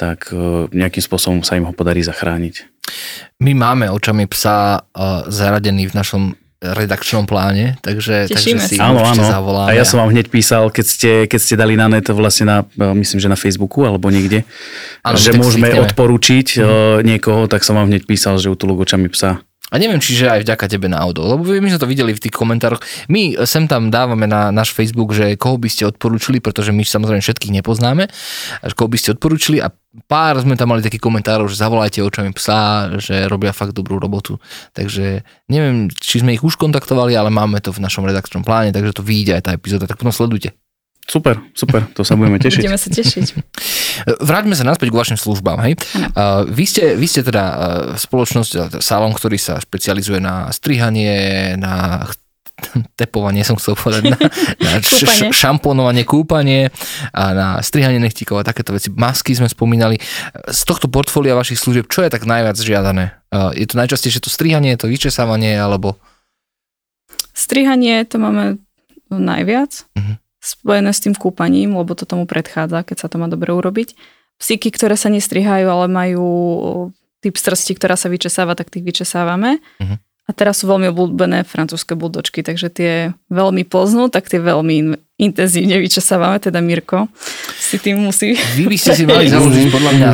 tak 0.02 0.34
nejakým 0.74 1.04
spôsobom 1.06 1.46
sa 1.46 1.62
im 1.62 1.70
ho 1.70 1.74
podarí 1.78 2.02
zachrániť. 2.02 2.66
My 3.38 3.54
máme 3.54 3.86
očami 3.94 4.26
psa 4.26 4.82
zaradený 5.30 5.94
v 5.94 5.96
našom 5.96 6.24
redakčnom 6.62 7.26
pláne, 7.26 7.74
takže, 7.82 8.30
takže 8.30 8.62
si 8.62 8.78
áno, 8.78 9.02
áno. 9.02 9.26
zavoláme. 9.26 9.74
A 9.74 9.78
ja 9.78 9.82
som 9.82 9.98
vám 9.98 10.14
hneď 10.14 10.30
písal, 10.30 10.70
keď 10.70 10.86
ste, 10.86 11.12
keď 11.26 11.40
ste 11.42 11.56
dali 11.58 11.74
na 11.74 11.90
net 11.90 12.06
vlastne 12.14 12.46
na, 12.46 12.58
myslím, 12.94 13.18
že 13.18 13.26
na 13.26 13.34
Facebooku 13.34 13.82
alebo 13.82 14.14
niekde, 14.14 14.46
áno, 15.02 15.18
že 15.18 15.34
môžeme 15.34 15.74
odporučiť 15.74 16.62
mm. 16.62 17.02
niekoho, 17.02 17.50
tak 17.50 17.66
som 17.66 17.82
vám 17.82 17.90
hneď 17.90 18.06
písal, 18.06 18.38
že 18.38 18.54
útulok 18.54 18.86
očami 18.86 19.10
psa 19.10 19.42
A 19.72 19.80
neviem, 19.80 20.04
čiže 20.04 20.28
aj 20.28 20.44
vďaka 20.44 20.68
tebe 20.68 20.92
náhodou, 20.92 21.32
lebo 21.32 21.48
my 21.48 21.72
sme 21.72 21.80
to 21.80 21.88
videli 21.88 22.12
v 22.12 22.20
tých 22.20 22.36
komentároch. 22.36 22.84
My 23.08 23.40
sem 23.48 23.72
tam 23.72 23.88
dávame 23.88 24.28
na 24.28 24.52
náš 24.52 24.76
Facebook, 24.76 25.16
že 25.16 25.40
koho 25.40 25.56
by 25.56 25.72
ste 25.72 25.88
odporúčili, 25.88 26.44
pretože 26.44 26.76
my 26.76 26.84
samozrejme 26.84 27.24
všetkých 27.24 27.56
nepoznáme, 27.64 28.12
koho 28.76 28.92
by 28.92 28.98
ste 29.00 29.16
odporúčili 29.16 29.64
a 29.64 29.72
pár 30.12 30.44
sme 30.44 30.60
tam 30.60 30.76
mali 30.76 30.84
takých 30.84 31.04
komentárov, 31.04 31.48
že 31.48 31.60
zavolajte 31.60 32.04
očami 32.04 32.36
psa, 32.36 32.92
že 33.00 33.28
robia 33.32 33.56
fakt 33.56 33.72
dobrú 33.72 33.96
robotu. 33.96 34.44
Takže 34.76 35.24
neviem, 35.48 35.88
či 35.88 36.20
sme 36.20 36.36
ich 36.36 36.44
už 36.44 36.60
kontaktovali, 36.60 37.16
ale 37.16 37.32
máme 37.32 37.64
to 37.64 37.72
v 37.72 37.80
našom 37.80 38.04
redakčnom 38.04 38.44
pláne, 38.44 38.76
takže 38.76 39.00
to 39.00 39.08
vyjde 39.08 39.40
aj 39.40 39.44
tá 39.48 39.52
epizóda, 39.56 39.88
tak 39.88 40.00
potom 40.00 40.12
sledujte. 40.12 40.56
Super, 41.10 41.42
super, 41.58 41.82
to 41.98 42.06
sa 42.06 42.14
budeme 42.14 42.38
tešiť. 42.38 42.62
Budeme 42.62 42.78
sa 42.80 42.90
tešiť. 42.94 43.28
Vráťme 44.22 44.54
sa 44.54 44.64
naspäť 44.64 44.94
k 44.94 45.00
vašim 45.02 45.18
službám. 45.18 45.60
Hej? 45.66 45.74
Uh, 46.14 46.46
vy, 46.46 46.64
ste, 46.64 46.94
vy 46.94 47.08
ste 47.10 47.26
teda 47.26 47.44
uh, 47.44 47.58
spoločnosť, 47.98 48.80
salón, 48.80 49.12
ktorý 49.12 49.36
sa 49.42 49.58
špecializuje 49.58 50.22
na 50.22 50.54
strihanie, 50.54 51.58
na 51.58 52.06
tepovanie 52.94 53.42
som 53.42 53.58
chcel 53.58 53.74
povedať, 53.74 54.14
na, 54.14 54.18
na 54.62 54.72
š, 54.78 55.34
šamponovanie, 55.34 56.06
kúpanie 56.06 56.70
a 57.10 57.34
na 57.34 57.48
strihanie 57.66 57.98
nechtíkov 57.98 58.38
a 58.38 58.46
takéto 58.46 58.70
veci. 58.70 58.94
Masky 58.94 59.34
sme 59.34 59.50
spomínali. 59.50 59.98
Z 60.54 60.62
tohto 60.70 60.86
portfólia 60.86 61.34
vašich 61.34 61.58
služieb, 61.58 61.90
čo 61.90 62.06
je 62.06 62.14
tak 62.14 62.30
najviac 62.30 62.54
žiadané? 62.62 63.18
Je 63.58 63.66
to 63.66 63.82
najčastejšie 63.82 64.22
to 64.22 64.30
strihanie, 64.30 64.78
to 64.78 64.86
vyčesávanie, 64.86 65.58
alebo... 65.58 65.98
Strihanie 67.34 68.06
to 68.06 68.22
máme 68.22 68.62
najviac. 69.10 69.90
Uh-huh 69.98 70.21
spojené 70.42 70.90
s 70.90 71.06
tým 71.06 71.14
kúpaním, 71.14 71.78
lebo 71.78 71.94
to 71.94 72.10
tomu 72.10 72.26
predchádza, 72.26 72.82
keď 72.82 72.98
sa 72.98 73.08
to 73.08 73.22
má 73.22 73.30
dobre 73.30 73.54
urobiť. 73.54 73.94
Psíky, 74.42 74.74
ktoré 74.74 74.98
sa 74.98 75.14
nestrihajú, 75.14 75.70
ale 75.70 75.86
majú 75.86 76.28
typ 77.22 77.38
strsti, 77.38 77.78
ktorá 77.78 77.94
sa 77.94 78.10
vyčesáva, 78.10 78.58
tak 78.58 78.74
tých 78.74 78.82
vyčesávame. 78.82 79.62
Uh-huh. 79.78 80.02
A 80.26 80.32
teraz 80.34 80.66
sú 80.66 80.66
veľmi 80.66 80.90
obľúbené 80.90 81.46
francúzske 81.46 81.94
buldočky, 81.94 82.42
takže 82.42 82.74
tie 82.74 82.94
veľmi 83.30 83.62
poznú, 83.70 84.10
tak 84.10 84.26
tie 84.26 84.42
veľmi 84.42 84.98
intenzívne 85.22 85.78
vyčesávame, 85.78 86.42
teda 86.42 86.58
Mirko 86.58 87.06
si 87.62 87.78
tým 87.78 88.02
musí... 88.02 88.34
Vy 88.58 88.66
by 88.66 88.78
ste 88.82 88.92
si 88.98 89.06
mali 89.06 89.30
založiť 89.34 89.70
podľa 89.70 89.92
mňa 89.94 90.10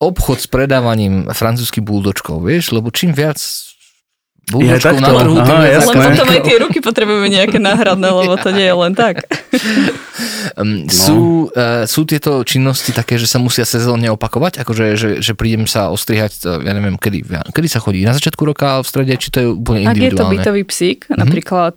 obchod 0.00 0.40
s 0.40 0.48
predávaním 0.48 1.28
francúzskych 1.28 1.84
buldočkov, 1.84 2.48
vieš, 2.48 2.72
lebo 2.72 2.88
čím 2.88 3.12
viac 3.12 3.36
búbočkou 4.48 4.98
na 4.98 5.10
trhu. 5.12 5.36
Aha, 5.36 5.58
jasné. 5.68 5.94
Len 5.94 6.10
potom 6.16 6.28
aj 6.32 6.40
tie 6.42 6.56
ruky 6.58 6.78
potrebujeme 6.80 7.28
nejaké 7.28 7.58
náhradné, 7.60 8.08
lebo 8.08 8.34
to 8.40 8.50
nie 8.54 8.66
je 8.66 8.76
len 8.76 8.92
tak. 8.96 9.26
Um, 10.56 10.84
no. 10.84 10.90
sú, 10.90 11.18
uh, 11.54 11.86
sú 11.86 12.02
tieto 12.08 12.42
činnosti 12.42 12.90
také, 12.90 13.20
že 13.20 13.28
sa 13.28 13.38
musia 13.38 13.62
sezónne 13.62 14.10
opakovať? 14.10 14.64
Akože, 14.64 14.84
že, 14.98 15.08
že 15.22 15.32
prídem 15.38 15.64
sa 15.70 15.88
ostrihať, 15.94 16.42
e, 16.42 16.66
ja 16.66 16.72
neviem, 16.74 16.98
kedy, 16.98 17.22
kedy 17.54 17.68
sa 17.70 17.78
chodí? 17.78 18.02
Na 18.02 18.16
začiatku 18.16 18.42
roka, 18.42 18.82
v 18.82 18.86
strede, 18.88 19.14
či 19.20 19.30
to 19.30 19.38
je 19.38 19.46
úplne 19.46 19.86
individuálne? 19.86 20.10
Ak 20.10 20.16
je 20.16 20.20
to 20.20 20.34
bytový 20.34 20.62
psík, 20.66 21.06
mm-hmm. 21.06 21.20
napríklad, 21.22 21.74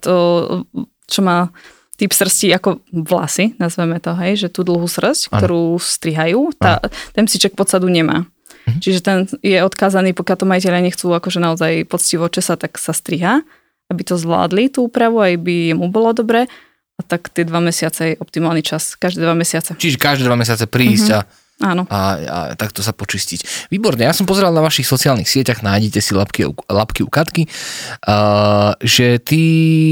čo 1.05 1.19
má 1.21 1.53
typ 1.93 2.09
srsti 2.09 2.57
ako 2.57 2.81
vlasy, 2.89 3.53
nazveme 3.61 4.01
to, 4.01 4.17
hej, 4.17 4.47
že 4.47 4.47
tú 4.49 4.65
dlhú 4.65 4.89
srst, 4.89 5.29
ano. 5.29 5.37
ktorú 5.37 5.63
strihajú, 5.77 6.57
tá, 6.57 6.81
ten 7.13 7.29
psíček 7.29 7.53
podsadu 7.53 7.87
nemá. 7.87 8.25
Mm-hmm. 8.63 8.81
Čiže 8.81 8.99
ten 9.03 9.17
je 9.43 9.59
odkázaný, 9.59 10.15
pokiaľ 10.15 10.37
to 10.39 10.49
majiteľe 10.49 10.79
nechcú 10.83 11.11
akože 11.11 11.39
naozaj 11.43 11.85
poctivo 11.87 12.31
česa, 12.31 12.55
tak 12.55 12.79
sa 12.79 12.95
striha, 12.95 13.43
aby 13.91 14.01
to 14.01 14.15
zvládli 14.15 14.71
tú 14.71 14.87
úpravu, 14.87 15.19
aj 15.19 15.35
by 15.39 15.75
mu 15.75 15.91
bolo 15.91 16.15
dobre. 16.15 16.47
A 16.93 17.01
tak 17.01 17.33
tie 17.33 17.43
dva 17.43 17.57
mesiace 17.57 18.13
je 18.13 18.19
optimálny 18.21 18.61
čas. 18.61 18.93
Každé 18.93 19.25
dva 19.25 19.33
mesiace. 19.33 19.73
Čiže 19.75 19.97
každé 19.97 20.29
dva 20.29 20.37
mesiace 20.37 20.69
prísť 20.69 21.09
mm-hmm. 21.09 21.25
a 21.25 21.41
Áno. 21.61 21.85
A, 21.87 22.01
a 22.17 22.37
takto 22.57 22.81
sa 22.81 22.91
počistiť. 22.91 23.69
Výborne, 23.69 24.03
ja 24.03 24.11
som 24.11 24.25
pozeral 24.25 24.49
na 24.51 24.65
vašich 24.65 24.89
sociálnych 24.89 25.29
sieťach, 25.29 25.61
nájdete 25.61 26.01
si 26.01 26.11
lapky, 26.17 26.49
lapky 26.65 27.05
u 27.05 27.09
Katky, 27.13 27.45
uh, 27.45 28.73
že 28.81 29.21
ty 29.21 29.41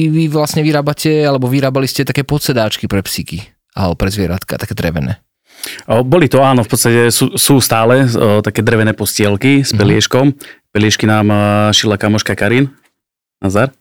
vy 0.09 0.25
vlastne 0.27 0.65
vyrábate, 0.65 1.21
alebo 1.21 1.45
vyrábali 1.45 1.85
ste 1.85 2.03
také 2.03 2.25
podsedáčky 2.25 2.89
pre 2.89 3.05
psíky, 3.05 3.45
alebo 3.77 3.93
pre 3.93 4.09
zvieratka, 4.09 4.57
také 4.57 4.73
drevené. 4.73 5.21
Boli 5.85 6.25
to 6.31 6.41
áno, 6.41 6.65
v 6.65 6.69
podstate 6.69 7.01
sú, 7.13 7.37
sú 7.37 7.61
stále 7.61 8.07
o, 8.07 8.41
také 8.41 8.65
drevené 8.65 8.97
postielky 8.97 9.61
s 9.61 9.71
mhm. 9.73 9.77
pelieškom. 9.77 10.25
Mm-hmm. 10.33 10.71
Peliešky 10.71 11.03
nám 11.03 11.27
šila 11.75 11.99
kamoška 11.99 12.31
Karin 12.31 12.71
Nazar. 13.43 13.75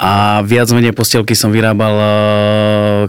A 0.00 0.40
viac 0.40 0.64
menej 0.72 0.96
postielky 0.96 1.36
som 1.36 1.52
vyrábal, 1.52 1.92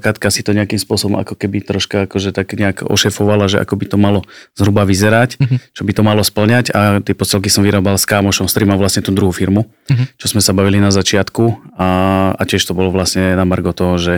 Katka 0.03 0.27
si 0.27 0.43
to 0.43 0.51
nejakým 0.51 0.75
spôsobom 0.75 1.23
ako 1.23 1.39
keby 1.39 1.63
troška 1.63 2.03
akože 2.03 2.35
tak 2.35 2.51
nejak 2.51 2.83
ošefovala, 2.83 3.47
že 3.47 3.63
ako 3.63 3.79
by 3.79 3.85
to 3.87 3.95
malo 3.95 4.19
zhruba 4.59 4.83
vyzerať, 4.83 5.39
mm-hmm. 5.39 5.57
čo 5.71 5.87
by 5.87 5.91
to 5.95 6.03
malo 6.03 6.19
splňať 6.19 6.75
a 6.75 6.99
tie 6.99 7.15
postielky 7.15 7.47
som 7.47 7.63
vyrábal 7.63 7.95
s 7.95 8.03
kámošom, 8.03 8.51
s 8.51 8.51
ktorým 8.51 8.75
vlastne 8.75 9.07
tú 9.07 9.15
druhú 9.15 9.31
firmu, 9.31 9.71
mm-hmm. 9.87 10.19
čo 10.19 10.35
sme 10.35 10.43
sa 10.43 10.51
bavili 10.51 10.83
na 10.83 10.91
začiatku 10.91 11.79
a, 11.79 11.89
a 12.35 12.41
tiež 12.43 12.59
to 12.67 12.75
bolo 12.75 12.91
vlastne 12.91 13.39
na 13.39 13.47
margo 13.47 13.71
toho, 13.71 13.95
že 13.95 14.13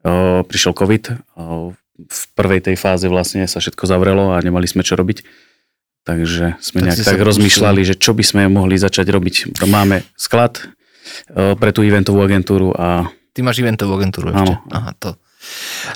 o, 0.00 0.40
prišiel 0.48 0.72
COVID, 0.72 1.04
o, 1.36 1.76
v 1.94 2.22
prvej 2.34 2.60
tej 2.70 2.76
fáze 2.76 3.06
vlastne 3.06 3.46
sa 3.46 3.62
všetko 3.62 3.86
zavrelo 3.86 4.34
a 4.34 4.42
nemali 4.42 4.66
sme 4.66 4.82
čo 4.82 4.98
robiť. 4.98 5.22
Takže 6.04 6.60
sme 6.60 6.84
tak 6.84 6.86
nejak 6.92 7.00
tak 7.00 7.20
rozmýšľali, 7.22 7.80
že 7.80 7.94
čo 7.96 8.12
by 8.12 8.24
sme 8.26 8.42
mohli 8.52 8.76
začať 8.76 9.08
robiť. 9.08 9.56
Máme 9.64 10.04
sklad 10.20 10.60
e, 10.60 11.56
pre 11.56 11.70
tú 11.72 11.80
eventovú 11.80 12.20
agentúru 12.20 12.76
a... 12.76 13.08
Ty 13.32 13.40
máš 13.40 13.64
eventovú 13.64 13.96
agentúru 13.96 14.36
ešte? 14.36 14.52
Áno. 14.52 14.60
Aha, 14.68 14.92
to. 15.00 15.16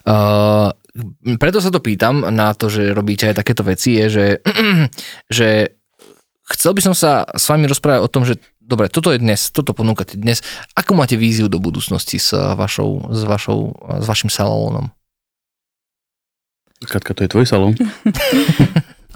Uh, 0.04 0.68
preto 1.40 1.60
sa 1.60 1.72
to 1.72 1.80
pýtam 1.80 2.24
na 2.28 2.52
to, 2.52 2.68
že 2.68 2.92
robíte 2.92 3.28
aj 3.28 3.40
takéto 3.40 3.64
veci, 3.64 3.96
je, 3.96 4.06
že, 4.08 4.26
že 5.38 5.76
chcel 6.56 6.72
by 6.72 6.82
som 6.84 6.94
sa 6.96 7.28
s 7.28 7.44
vami 7.48 7.68
rozprávať 7.68 8.00
o 8.00 8.12
tom, 8.12 8.24
že 8.24 8.40
dobre, 8.60 8.92
toto 8.92 9.12
je 9.12 9.20
dnes, 9.20 9.52
toto 9.52 9.72
ponúkate 9.72 10.20
dnes. 10.20 10.44
Ako 10.76 10.92
máte 10.92 11.16
víziu 11.16 11.48
do 11.48 11.60
budúcnosti 11.60 12.20
s, 12.20 12.32
vašou, 12.32 13.12
s, 13.12 13.24
vašou, 13.24 13.60
s 14.00 14.04
vašim 14.08 14.28
salónom? 14.28 14.92
Katka, 16.86 17.14
to 17.14 17.26
je 17.26 17.30
tvoj 17.30 17.46
salón. 17.46 17.74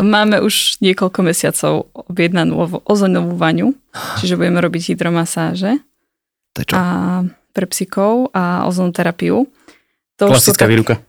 Máme 0.00 0.42
už 0.42 0.82
niekoľko 0.82 1.20
mesiacov 1.22 1.72
objednanú 1.94 2.82
ozonovú 2.88 3.38
vaňu, 3.38 3.76
čiže 4.18 4.40
budeme 4.40 4.58
robiť 4.58 4.96
hydromasáže. 4.96 5.78
To 6.56 6.58
je 6.58 6.66
čo? 6.66 6.74
A 6.74 6.82
pre 7.52 7.68
psíkov 7.68 8.32
a 8.32 8.64
ozonoterapiu. 8.66 9.46
To 10.18 10.24
Klasická 10.26 10.66
tak... 10.66 10.72
výruka. 10.72 10.94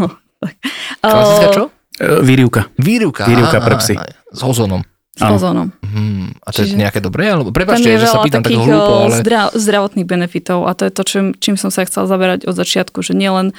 No, 0.00 0.08
tak. 0.40 0.56
Klasická 1.04 1.48
čo? 1.52 1.64
E, 2.00 2.24
výrivka. 2.24 2.72
Výrivka. 2.80 3.28
Výrivka 3.28 3.60
pre 3.60 3.76
psy. 3.76 4.00
S 4.32 4.40
ozónom. 4.40 4.80
S 5.12 5.20
ozónom. 5.20 5.68
Hmm, 5.84 6.32
a 6.40 6.48
to 6.48 6.64
Čiže 6.64 6.72
je 6.72 6.80
nejaké 6.80 7.00
dobré? 7.04 7.28
Alebo, 7.28 7.52
prepačte, 7.52 7.92
že 8.00 8.08
sa 8.08 8.24
pýtam 8.24 8.40
tak 8.40 8.56
hlúpo, 8.56 9.04
ale... 9.04 9.20
Zdra, 9.20 9.52
zdravotných 9.52 10.08
benefitov 10.08 10.64
a 10.64 10.72
to 10.72 10.88
je 10.88 10.92
to, 10.96 11.02
čím, 11.04 11.26
čím 11.36 11.60
som 11.60 11.68
sa 11.68 11.84
chcel 11.84 12.08
zaberať 12.08 12.48
od 12.48 12.56
začiatku, 12.56 13.04
že 13.04 13.12
nielen 13.12 13.52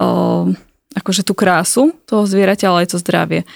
uh, 0.00 0.48
akože 0.96 1.22
tú 1.24 1.32
krásu 1.32 1.96
toho 2.04 2.24
zvieraťa, 2.28 2.66
ale 2.68 2.84
aj 2.84 2.96
to 2.96 2.98
zdravie. 3.00 3.48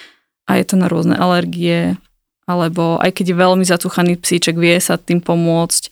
A 0.47 0.57
je 0.57 0.65
to 0.65 0.75
na 0.79 0.87
rôzne 0.87 1.13
alergie, 1.13 1.99
alebo 2.47 2.95
aj 3.03 3.11
keď 3.11 3.35
je 3.35 3.41
veľmi 3.43 3.65
zacúchaný 3.67 4.15
psíček, 4.15 4.55
vie 4.55 4.79
sa 4.79 4.95
tým 4.95 5.19
pomôcť 5.19 5.91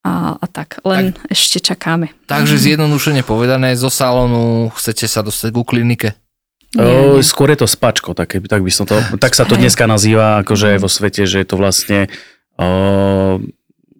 a, 0.00 0.40
a 0.40 0.46
tak. 0.48 0.80
Len 0.88 1.12
tak, 1.12 1.28
ešte 1.28 1.60
čakáme. 1.60 2.08
Takže 2.24 2.56
zjednodušene 2.56 3.20
povedané, 3.20 3.76
zo 3.76 3.92
salónu 3.92 4.72
chcete 4.72 5.04
sa 5.04 5.20
dostať 5.20 5.52
ku 5.52 5.62
klinike? 5.62 6.16
Nie, 6.72 7.18
nie. 7.18 7.26
Skôr 7.26 7.52
je 7.52 7.60
to 7.60 7.68
spačko, 7.68 8.14
tak, 8.16 8.32
tak 8.32 8.60
by 8.62 8.72
som 8.72 8.88
to, 8.88 8.96
tak 9.18 9.36
sa 9.36 9.44
to 9.44 9.58
dneska 9.58 9.84
nazýva, 9.84 10.40
akože 10.40 10.80
vo 10.80 10.88
svete, 10.88 11.26
že 11.28 11.42
je 11.42 11.46
to 11.46 11.58
vlastne 11.58 12.06
uh, 12.56 13.36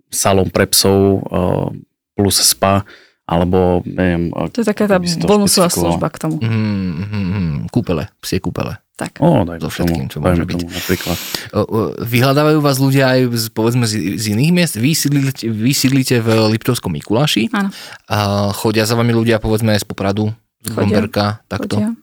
salón 0.08 0.48
pre 0.48 0.70
psov 0.70 1.26
uh, 1.26 1.68
plus 2.14 2.38
spa 2.40 2.88
alebo 3.30 3.86
neviem... 3.86 4.34
To 4.34 4.58
je 4.58 4.66
taká 4.66 4.90
tá 4.90 4.98
bonusová 4.98 5.70
služba 5.70 6.10
k 6.10 6.26
tomu. 6.26 6.42
Mm, 6.42 6.50
mm, 6.50 7.06
mm, 7.06 7.56
kúpele, 7.70 8.10
psie 8.18 8.42
kúpele. 8.42 8.82
Tak. 8.98 9.22
O, 9.22 9.46
daj 9.46 9.62
so 9.62 9.70
všetkým, 9.70 10.10
čo 10.10 10.18
môže 10.18 10.44
byť. 10.44 10.60
Tomu, 10.60 10.68
napríklad. 10.68 11.16
Vyhľadávajú 12.04 12.58
vás 12.60 12.76
ľudia 12.76 13.16
aj 13.16 13.20
z, 13.32 13.44
povedzme 13.54 13.86
z, 13.86 14.18
z 14.18 14.34
iných 14.34 14.52
miest? 14.52 14.74
Vy 14.76 14.92
sídlite, 14.92 15.46
vy 15.46 15.72
sídlite 15.72 16.20
v 16.20 16.28
Liptovskom 16.58 16.92
Mikuláši. 16.92 17.48
Áno. 17.54 17.72
A 18.10 18.50
chodia 18.52 18.84
za 18.84 18.98
vami 18.98 19.14
ľudia 19.14 19.40
povedzme 19.40 19.72
z 19.78 19.86
Popradu, 19.86 20.34
z 20.60 20.74
Gomberka, 20.74 21.40
takto? 21.48 21.80
Chodia. 21.80 21.96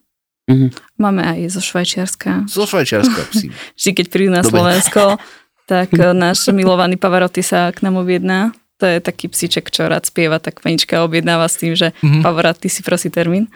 Mhm. 0.47 0.67
Máme 0.95 1.21
aj 1.27 1.59
zo 1.59 1.61
Švajčiarska. 1.61 2.47
Zo 2.47 2.63
Švajčiarska, 2.63 3.21
psi. 3.35 3.51
Vždy, 3.77 3.91
keď 3.93 4.05
prídu 4.07 4.31
na 4.31 4.41
Dobre. 4.41 4.57
Slovensko, 4.57 5.19
tak 5.67 5.91
náš 6.23 6.47
milovaný 6.55 6.95
Pavarotti 6.95 7.43
sa 7.43 7.69
k 7.75 7.83
nám 7.83 7.99
objedná 7.99 8.55
to 8.77 8.85
je 8.85 8.97
taký 9.01 9.25
psíček, 9.27 9.73
čo 9.73 9.89
rád 9.89 10.05
spieva, 10.05 10.37
tak 10.37 10.61
panička 10.61 11.01
objednáva 11.01 11.49
s 11.49 11.57
tým, 11.57 11.73
že 11.73 11.97
mm-hmm. 11.97 12.21
Pavorat, 12.21 12.61
ty 12.61 12.69
si 12.69 12.85
prosí 12.85 13.09
termín. 13.09 13.49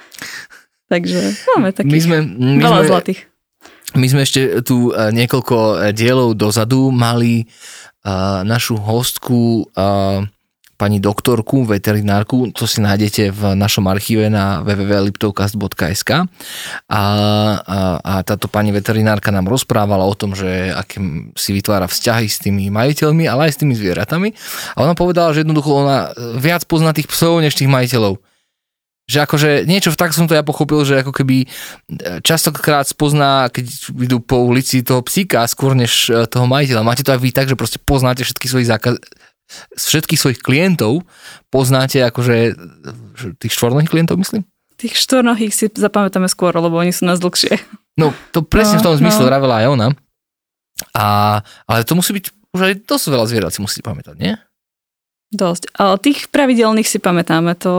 Takže 0.89 1.37
máme 1.55 1.71
takých 1.71 1.93
my 1.93 1.99
sme, 2.01 2.17
my 2.25 2.61
veľa 2.65 2.81
sme, 2.83 2.89
zlatých. 2.89 3.19
My 3.95 4.07
sme 4.09 4.21
ešte 4.25 4.41
tu 4.65 4.91
eh, 4.91 5.13
niekoľko 5.13 5.55
eh, 5.55 5.95
dielov 5.95 6.35
dozadu 6.35 6.89
mali 6.91 7.45
uh, 7.45 8.41
našu 8.43 8.75
hostku 8.81 9.71
uh, 9.71 10.25
pani 10.81 10.97
doktorku, 10.97 11.61
veterinárku, 11.69 12.49
to 12.57 12.65
si 12.65 12.81
nájdete 12.81 13.29
v 13.29 13.53
našom 13.53 13.85
archíve 13.85 14.33
na 14.33 14.65
www.liptovcast.sk 14.65 16.09
a, 16.09 16.23
a, 16.89 17.03
a 18.01 18.13
táto 18.25 18.49
pani 18.49 18.73
veterinárka 18.73 19.29
nám 19.29 19.45
rozprávala 19.45 20.01
o 20.09 20.17
tom, 20.17 20.33
že 20.33 20.73
aké 20.73 20.97
si 21.37 21.53
vytvára 21.53 21.85
vzťahy 21.85 22.25
s 22.25 22.41
tými 22.41 22.73
majiteľmi, 22.73 23.29
ale 23.29 23.45
aj 23.45 23.53
s 23.53 23.61
tými 23.61 23.77
zvieratami. 23.77 24.33
A 24.73 24.77
ona 24.81 24.97
povedala, 24.97 25.37
že 25.37 25.45
jednoducho 25.45 25.85
ona 25.85 26.09
viac 26.41 26.65
pozná 26.65 26.97
tých 26.97 27.05
psov 27.05 27.45
než 27.45 27.53
tých 27.53 27.69
majiteľov. 27.69 28.17
Že 29.05 29.17
akože 29.27 29.49
niečo 29.69 29.93
tak 29.93 30.17
som 30.17 30.25
to 30.25 30.33
ja 30.33 30.41
pochopil, 30.41 30.81
že 30.81 31.05
ako 31.05 31.13
keby 31.13 31.43
e, 31.43 31.47
častokrát 32.25 32.87
spozná, 32.87 33.51
keď 33.53 33.91
idú 33.91 34.17
po 34.23 34.39
ulici 34.39 34.81
toho 34.81 35.03
psíka 35.05 35.45
skôr 35.45 35.77
než 35.77 36.07
e, 36.07 36.25
toho 36.25 36.47
majiteľa. 36.49 36.85
Máte 36.85 37.03
to 37.05 37.11
aj 37.13 37.19
vy 37.19 37.29
tak, 37.29 37.51
že 37.51 37.59
proste 37.59 37.77
poznáte 37.77 38.25
všetkých 38.25 38.49
svojich 38.49 38.71
zákaz... 38.71 39.20
všetkých 39.75 40.19
svojich 40.19 40.39
klientov 40.39 41.03
poznáte 41.51 42.01
akože 42.03 42.55
tých 43.37 43.53
štvornohých 43.53 43.91
klientov, 43.91 44.19
myslím? 44.19 44.47
Tých 44.79 44.97
štvornohých 44.97 45.53
si 45.53 45.69
zapamätáme 45.69 46.25
skôr, 46.25 46.55
lebo 46.57 46.81
oni 46.81 46.89
sú 46.89 47.05
nás 47.05 47.21
dlhšie. 47.21 47.61
No, 47.99 48.15
to 48.33 48.41
presne 48.41 48.79
no, 48.79 48.81
v 48.81 48.85
tom 48.87 48.95
zmysle 48.97 49.23
no. 49.23 49.29
vravela 49.29 49.55
aj 49.61 49.67
ona. 49.69 49.87
A, 50.95 51.05
ale 51.69 51.85
to 51.85 51.93
musí 51.93 52.15
byť, 52.17 52.25
už 52.55 52.61
aj 52.65 52.73
dosť 52.89 53.05
veľa 53.13 53.25
zvierat 53.29 53.51
si 53.53 53.61
musíte 53.61 53.85
pamätať, 53.85 54.15
nie? 54.17 54.33
Dosť. 55.31 55.71
Ale 55.79 55.95
tých 56.01 56.27
pravidelných 56.27 56.87
si 56.87 56.99
pamätáme. 56.99 57.55
To, 57.63 57.73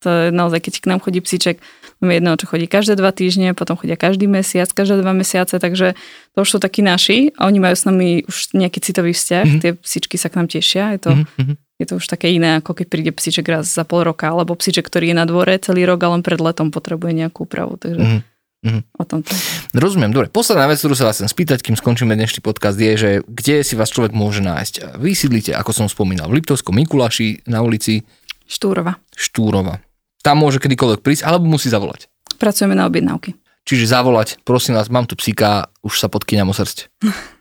to 0.00 0.08
je 0.08 0.24
naozaj, 0.32 0.64
keď 0.64 0.74
k 0.80 0.88
nám 0.88 1.04
chodí 1.04 1.20
psíček, 1.20 1.60
máme 2.00 2.12
jedného, 2.16 2.36
čo 2.36 2.46
chodí 2.48 2.66
každé 2.68 2.94
dva 2.98 3.12
týždne, 3.12 3.56
potom 3.56 3.76
chodia 3.80 3.96
každý 3.96 4.28
mesiac, 4.28 4.68
každé 4.68 5.00
dva 5.00 5.16
mesiace, 5.16 5.56
takže 5.56 5.96
to 6.36 6.38
už 6.44 6.48
sú 6.56 6.58
takí 6.60 6.84
naši 6.84 7.32
a 7.36 7.48
oni 7.48 7.58
majú 7.60 7.76
s 7.76 7.84
nami 7.88 8.24
už 8.28 8.52
nejaký 8.52 8.78
citový 8.84 9.16
vzťah. 9.16 9.44
Mm-hmm. 9.44 9.62
Tie 9.64 9.70
psíčky 9.80 10.16
sa 10.20 10.28
k 10.28 10.36
nám 10.40 10.48
tešia. 10.52 10.92
Je 10.96 11.00
to, 11.00 11.10
mm-hmm. 11.16 11.56
je 11.80 11.86
to 11.88 11.94
už 11.96 12.06
také 12.06 12.32
iné, 12.32 12.60
ako 12.60 12.76
keď 12.76 12.86
príde 12.92 13.10
psíček 13.16 13.48
raz 13.48 13.68
za 13.72 13.84
pol 13.88 14.04
roka, 14.04 14.28
alebo 14.28 14.52
psíček, 14.52 14.84
ktorý 14.86 15.12
je 15.12 15.16
na 15.16 15.24
dvore 15.24 15.56
celý 15.60 15.88
rok 15.88 16.04
a 16.04 16.12
len 16.12 16.20
pred 16.20 16.40
letom 16.40 16.68
potrebuje 16.68 17.12
nejakú 17.16 17.48
úpravu. 17.48 17.80
Takže... 17.80 18.02
Mm-hmm 18.02 18.34
Mm-hmm. 18.66 18.98
O 18.98 19.04
tomto. 19.06 19.30
Rozumiem, 19.78 20.10
dobre. 20.10 20.26
Posledná 20.26 20.66
vec, 20.66 20.82
ktorú 20.82 20.98
sa 20.98 21.06
vás 21.06 21.22
chcem 21.22 21.30
spýtať, 21.30 21.62
kým 21.62 21.78
skončíme 21.78 22.18
dnešný 22.18 22.42
podcast, 22.42 22.74
je, 22.74 22.92
že 22.98 23.10
kde 23.22 23.62
si 23.62 23.78
vás 23.78 23.94
človek 23.94 24.10
môže 24.10 24.42
nájsť. 24.42 24.98
Vy 24.98 25.14
sídlite, 25.14 25.54
ako 25.54 25.70
som 25.70 25.86
spomínal, 25.86 26.26
v 26.26 26.42
Liptovskom 26.42 26.74
Mikuláši 26.74 27.46
na 27.46 27.62
ulici 27.62 28.02
Štúrova. 28.46 28.98
Štúrova. 29.14 29.78
Tam 30.22 30.40
môže 30.40 30.62
kedykoľvek 30.62 31.00
prísť, 31.00 31.22
alebo 31.26 31.48
musí 31.48 31.68
zavolať. 31.68 32.08
Pracujeme 32.36 32.76
na 32.76 32.88
objednávky. 32.88 33.36
Čiže 33.66 33.90
zavolať, 33.90 34.38
prosím 34.46 34.78
vás, 34.78 34.86
mám 34.86 35.10
tu 35.10 35.18
psíka, 35.18 35.66
už 35.82 35.98
sa 35.98 36.06
podkýňam 36.06 36.46
o 36.50 36.54
srdce. 36.54 36.86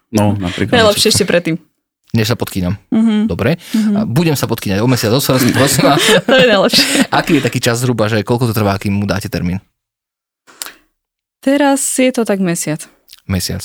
No, 0.10 0.34
napríklad. 0.34 0.74
Najlepšie 0.74 1.14
ešte 1.14 1.26
predtým. 1.30 1.62
Než 2.16 2.32
sa 2.32 2.38
podkýňam. 2.40 2.80
Mm-hmm. 2.90 3.20
Dobre. 3.28 3.60
Mm-hmm. 3.60 4.08
Budem 4.08 4.40
sa 4.40 4.48
podkýňať 4.48 4.80
o 4.80 4.88
mesiac, 4.88 5.12
o 5.12 5.20
srdce, 5.20 5.52
prosím 5.52 5.92
vás. 5.92 6.00
to 6.30 6.36
je 6.40 6.48
najlepšie. 6.48 6.86
Aký 7.12 7.38
je 7.38 7.44
taký 7.44 7.60
čas 7.60 7.84
zhruba, 7.84 8.08
že 8.08 8.24
koľko 8.24 8.50
to 8.50 8.54
trvá, 8.56 8.80
kým 8.80 8.96
mu 8.96 9.06
dáte 9.06 9.28
termín? 9.28 9.60
Teraz 11.44 11.84
je 12.00 12.10
to 12.10 12.24
tak 12.26 12.42
mesiac. 12.42 12.82
Mesiac. 13.30 13.62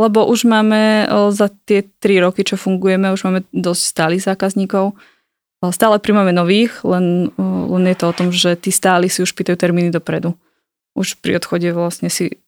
Lebo 0.00 0.24
už 0.24 0.48
máme 0.48 1.04
za 1.34 1.52
tie 1.68 1.84
tri 2.00 2.16
roky, 2.22 2.46
čo 2.46 2.56
fungujeme, 2.56 3.12
už 3.12 3.28
máme 3.28 3.40
dosť 3.52 3.82
stálych 3.82 4.22
zákazníkov. 4.24 4.96
Stále 5.60 6.00
príjmame 6.00 6.32
nových, 6.32 6.80
len, 6.88 7.28
len 7.36 7.84
je 7.84 7.96
to 8.00 8.06
o 8.08 8.16
tom, 8.16 8.32
že 8.32 8.56
tí 8.56 8.72
stáli 8.72 9.12
si 9.12 9.20
už 9.20 9.36
pýtajú 9.36 9.60
termíny 9.60 9.92
dopredu. 9.92 10.32
Už 10.96 11.20
pri 11.20 11.36
odchode 11.36 11.68
vlastne 11.76 12.08
si 12.08 12.40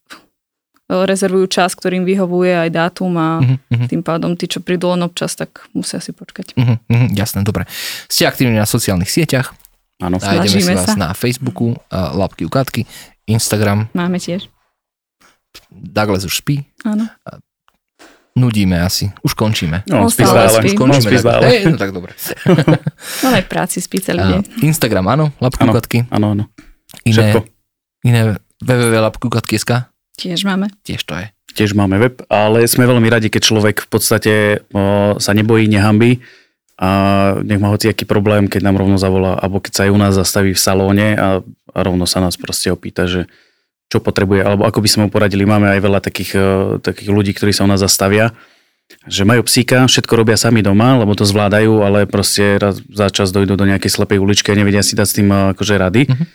rezervujú 0.88 1.48
čas, 1.48 1.72
ktorým 1.72 2.04
vyhovuje 2.04 2.52
aj 2.52 2.70
dátum 2.72 3.12
a 3.16 3.40
uh-huh, 3.40 3.88
tým 3.88 4.04
pádom 4.04 4.36
tí, 4.36 4.44
čo 4.44 4.60
prídu 4.60 4.92
len 4.92 5.00
občas, 5.00 5.32
tak 5.32 5.64
musia 5.72 6.00
si 6.04 6.12
počkať. 6.12 6.52
Uh-huh, 6.56 6.76
uh-huh, 6.76 7.08
jasné, 7.16 7.40
dobre. 7.44 7.64
Ste 8.12 8.28
aktívni 8.28 8.56
na 8.60 8.68
sociálnych 8.68 9.08
sieťach? 9.08 9.56
Áno, 10.02 10.18
Nájdeme 10.18 10.60
si 10.60 10.74
vás 10.74 10.92
sa. 10.92 10.98
na 10.98 11.14
Facebooku, 11.14 11.78
uh, 11.78 12.12
Lapky 12.18 12.44
Ukátky, 12.44 12.84
Instagram. 13.30 13.88
Máme 13.94 14.18
tiež. 14.18 14.50
Douglas 15.70 16.26
už 16.26 16.42
spí. 16.42 16.66
Áno. 16.82 17.06
Nudíme 18.32 18.80
asi. 18.80 19.12
Už 19.20 19.36
končíme. 19.36 19.84
No, 19.84 20.08
on 20.08 20.10
spí 20.10 20.24
stále. 20.24 20.64
Už 20.64 20.72
končíme. 20.72 21.04
spí 21.04 21.16
stále. 21.20 21.44
Hey, 21.44 21.68
no 21.68 21.76
tak 21.76 21.92
dobre. 21.92 22.16
no 23.24 23.26
aj 23.28 23.44
práci 23.44 23.84
spí 23.84 24.00
celý 24.00 24.24
deň. 24.24 24.64
Instagram, 24.64 25.04
áno? 25.12 25.36
Lapkukatky. 25.36 26.08
Áno, 26.08 26.32
áno. 26.32 26.44
Iné, 27.04 27.12
Všetko. 27.12 27.38
iné 28.08 28.20
www.lapkukatky.sk 28.64 29.92
Tiež 30.16 30.48
máme. 30.48 30.72
Tiež 30.80 31.04
to 31.04 31.12
je. 31.16 31.28
Tiež 31.52 31.76
máme 31.76 32.00
web, 32.00 32.24
ale 32.32 32.64
sme 32.64 32.88
veľmi 32.88 33.12
radi, 33.12 33.28
keď 33.28 33.42
človek 33.44 33.76
v 33.84 33.88
podstate 33.92 34.32
o, 34.72 35.16
sa 35.20 35.36
nebojí, 35.36 35.68
nehambí 35.68 36.24
a 36.80 36.90
nech 37.44 37.60
má 37.60 37.68
hoci 37.68 37.92
aký 37.92 38.08
problém, 38.08 38.48
keď 38.48 38.64
nám 38.64 38.80
rovno 38.80 38.96
zavolá, 38.96 39.36
alebo 39.36 39.60
keď 39.60 39.72
sa 39.76 39.82
aj 39.84 39.90
u 39.92 39.98
nás 40.00 40.12
zastaví 40.16 40.56
v 40.56 40.62
salóne 40.64 41.12
a, 41.12 41.44
a 41.44 41.78
rovno 41.84 42.08
sa 42.08 42.24
nás 42.24 42.40
proste 42.40 42.72
opýta, 42.72 43.04
že 43.04 43.28
čo 43.92 44.00
potrebuje, 44.00 44.40
alebo 44.40 44.64
ako 44.64 44.80
by 44.80 44.88
sme 44.88 45.00
mu 45.04 45.10
poradili. 45.12 45.44
Máme 45.44 45.68
aj 45.68 45.80
veľa 45.84 46.00
takých, 46.00 46.30
uh, 46.32 46.44
takých 46.80 47.12
ľudí, 47.12 47.36
ktorí 47.36 47.52
sa 47.52 47.64
u 47.64 47.68
nás 47.68 47.84
zastavia, 47.84 48.32
že 49.04 49.28
majú 49.28 49.44
psíka, 49.44 49.84
všetko 49.84 50.12
robia 50.16 50.40
sami 50.40 50.64
doma, 50.64 50.96
lebo 50.96 51.12
to 51.12 51.28
zvládajú, 51.28 51.84
ale 51.84 52.08
proste 52.08 52.56
raz 52.56 52.80
za 52.88 53.12
čas 53.12 53.28
dojdú 53.36 53.60
do 53.60 53.68
nejakej 53.68 53.92
slepej 53.92 54.16
uličky 54.16 54.48
a 54.52 54.56
nevedia 54.56 54.80
si 54.80 54.96
dať 54.96 55.06
s 55.06 55.16
tým 55.20 55.28
uh, 55.28 55.52
akože 55.52 55.74
rady. 55.76 56.02
Mm-hmm. 56.08 56.26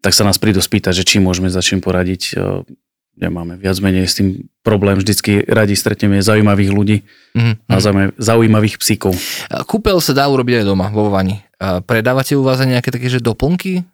Tak 0.00 0.14
sa 0.14 0.22
nás 0.22 0.38
prídu 0.40 0.62
spýtať, 0.62 1.02
že 1.02 1.04
či 1.04 1.20
môžeme 1.20 1.52
za 1.52 1.60
čím 1.60 1.84
poradiť. 1.84 2.32
Nemáme 3.20 3.60
viac 3.60 3.76
menej 3.84 4.08
s 4.08 4.16
tým 4.16 4.48
problém. 4.64 4.96
Vždycky 4.96 5.44
radi 5.44 5.76
stretneme 5.76 6.24
zaujímavých 6.24 6.70
ľudí 6.72 6.96
mm-hmm. 7.36 7.68
a 7.68 7.74
zaujímavých 8.16 8.80
psíkov. 8.80 9.12
Kúpel 9.68 10.00
sa 10.00 10.16
dá 10.16 10.24
urobiť 10.24 10.64
aj 10.64 10.64
doma, 10.64 10.88
vo 10.88 11.12
vani. 11.12 11.44
Predávate 11.60 12.40
u 12.40 12.42
vás 12.42 12.56
aj 12.56 12.72
nejaké 12.72 12.88
také, 12.88 13.12
že 13.12 13.20
doplnky? 13.20 13.84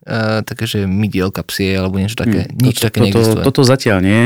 Také, 0.47 0.71
že 0.71 0.87
mydielka 0.87 1.43
psie 1.43 1.75
alebo 1.75 1.99
niečo 1.99 2.15
také? 2.15 2.47
Hmm, 2.47 2.63
Nič 2.63 2.79
to, 2.79 2.87
také 2.87 3.11
toto, 3.11 3.43
toto 3.43 3.67
zatiaľ 3.67 3.99
nie. 4.07 4.23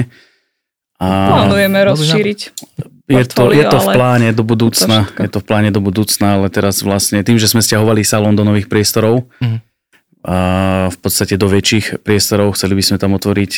A... 1.00 1.08
Plánujeme 1.08 1.80
rozšíriť. 1.88 2.40
Je 3.08 3.24
to, 3.24 3.48
je 3.56 3.64
to 3.64 3.78
v 3.80 3.88
pláne 3.96 4.28
do 4.36 4.44
budúcna, 4.44 5.08
je 5.16 5.30
to 5.32 5.40
v 5.40 5.46
pláne 5.48 5.72
do 5.72 5.80
budúcna, 5.80 6.36
ale 6.36 6.52
teraz 6.52 6.84
vlastne 6.84 7.24
tým, 7.24 7.40
že 7.40 7.48
sme 7.48 7.64
stiahovali 7.64 8.04
salón 8.04 8.36
do 8.36 8.44
nových 8.44 8.68
priestorov, 8.68 9.24
mm. 9.40 9.58
a 10.28 10.36
v 10.92 10.98
podstate 11.00 11.40
do 11.40 11.48
väčších 11.48 12.04
priestorov, 12.04 12.54
chceli 12.54 12.76
by 12.76 12.84
sme 12.84 12.96
tam 13.00 13.16
otvoriť 13.16 13.52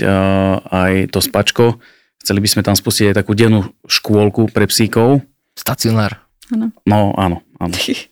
aj 0.70 0.92
to 1.10 1.18
spačko, 1.18 1.82
chceli 2.22 2.38
by 2.38 2.48
sme 2.48 2.62
tam 2.62 2.78
spustiť 2.78 3.12
aj 3.12 3.26
takú 3.26 3.34
dennú 3.34 3.66
škôlku 3.90 4.46
pre 4.54 4.70
psíkov. 4.70 5.26
Stacionár. 5.58 6.22
Ano. 6.54 6.70
No 6.86 7.12
áno, 7.18 7.42
áno. 7.58 7.74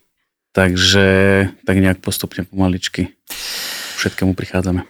Takže 0.50 1.06
tak 1.62 1.76
nejak 1.78 2.02
postupne 2.02 2.42
pomaličky 2.42 3.14
všetkému 4.02 4.34
prichádzame. 4.34 4.82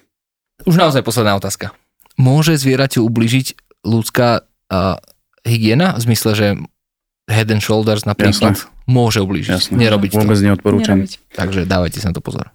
Už 0.65 0.77
naozaj 0.77 1.05
posledná 1.05 1.37
otázka. 1.37 1.77
Môže 2.17 2.57
zvieraťu 2.57 3.05
ubližiť 3.05 3.47
ľudská 3.85 4.45
uh, 4.45 4.97
hygiena? 5.45 5.97
V 5.97 6.09
zmysle, 6.09 6.31
že 6.37 6.47
head 7.29 7.49
and 7.53 7.65
shoulders 7.65 8.05
napríklad 8.05 8.57
Jasne. 8.57 8.69
môže 8.89 9.21
ubližiť. 9.25 9.53
Jasne. 9.53 9.77
Nerobiť 9.77 10.11
Vôbec 10.17 10.37
to. 10.37 10.45
neodporúčam. 10.45 11.05
Nerobiť. 11.05 11.33
Takže 11.33 11.61
dávajte 11.65 11.99
sa 12.01 12.13
na 12.13 12.15
to 12.17 12.23
pozor. 12.25 12.53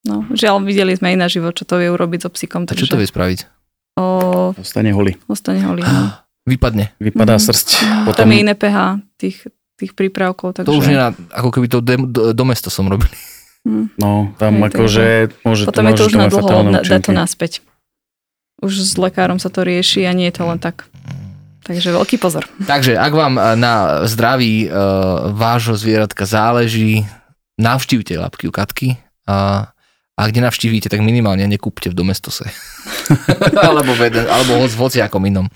No, 0.00 0.24
žiaľ, 0.32 0.64
videli 0.64 0.96
sme 0.96 1.12
aj 1.12 1.18
na 1.20 1.28
život, 1.28 1.52
čo 1.52 1.68
to 1.68 1.76
vie 1.76 1.92
urobiť 1.92 2.24
so 2.24 2.30
psíkom. 2.32 2.64
A 2.64 2.72
čo 2.72 2.88
to 2.88 2.96
vie 2.96 3.04
spraviť? 3.04 3.44
O... 4.00 4.56
Ostane 4.56 4.96
holý. 4.96 5.20
Ostane 5.28 5.60
holý, 5.60 5.84
no. 5.84 6.16
Vypadne. 6.50 6.96
Vypadá 6.96 7.36
mm. 7.36 7.42
srst. 7.44 7.68
Potom... 8.08 8.24
Tam 8.24 8.32
je 8.32 8.40
iné 8.40 8.56
pH 8.56 9.04
tých 9.20 9.44
tých 9.86 9.92
prípravkov. 9.96 10.60
Takže... 10.60 10.68
To 10.68 10.76
už 10.76 10.86
nie 10.92 10.98
na, 11.00 11.16
ako 11.32 11.48
keby 11.56 11.66
to 11.72 11.78
do, 11.80 12.32
do 12.36 12.44
mesta 12.44 12.68
som 12.68 12.86
robil. 12.86 13.08
Hmm. 13.60 13.92
No, 14.00 14.32
tam 14.40 14.56
akože 14.64 15.36
môže 15.44 15.68
Potom 15.68 15.84
to, 15.84 15.90
je 15.92 15.98
to 16.00 16.04
už 16.08 16.14
na 16.16 16.26
dlho 16.32 16.48
dá 16.80 16.98
to 17.00 17.12
naspäť. 17.12 17.60
Už 18.60 18.72
s 18.76 18.96
lekárom 18.96 19.40
sa 19.40 19.52
to 19.52 19.64
rieši 19.64 20.04
a 20.08 20.12
nie 20.16 20.28
je 20.32 20.40
to 20.40 20.44
len 20.48 20.60
tak. 20.60 20.88
Takže 21.64 21.92
veľký 21.92 22.16
pozor. 22.16 22.48
Takže 22.64 22.96
ak 22.96 23.12
vám 23.12 23.36
eh, 23.36 23.54
na 23.60 24.04
zdraví 24.08 24.66
uh, 24.66 25.30
vášho 25.36 25.76
zvieratka 25.76 26.24
záleží, 26.24 27.04
navštívte 27.60 28.16
labky 28.16 28.48
u 28.48 28.52
Katky 28.52 28.88
a 29.28 29.68
a 30.20 30.28
kde 30.28 30.44
navštívite, 30.44 30.92
tak 30.92 31.00
minimálne 31.00 31.48
nekúpte 31.48 31.88
v 31.88 31.96
domestose. 31.96 32.44
alebo, 33.64 33.96
v 33.96 34.12
jeden, 34.12 34.28
alebo 34.28 34.60
v 34.68 34.76
hociakom 34.76 35.24
inom. 35.24 35.48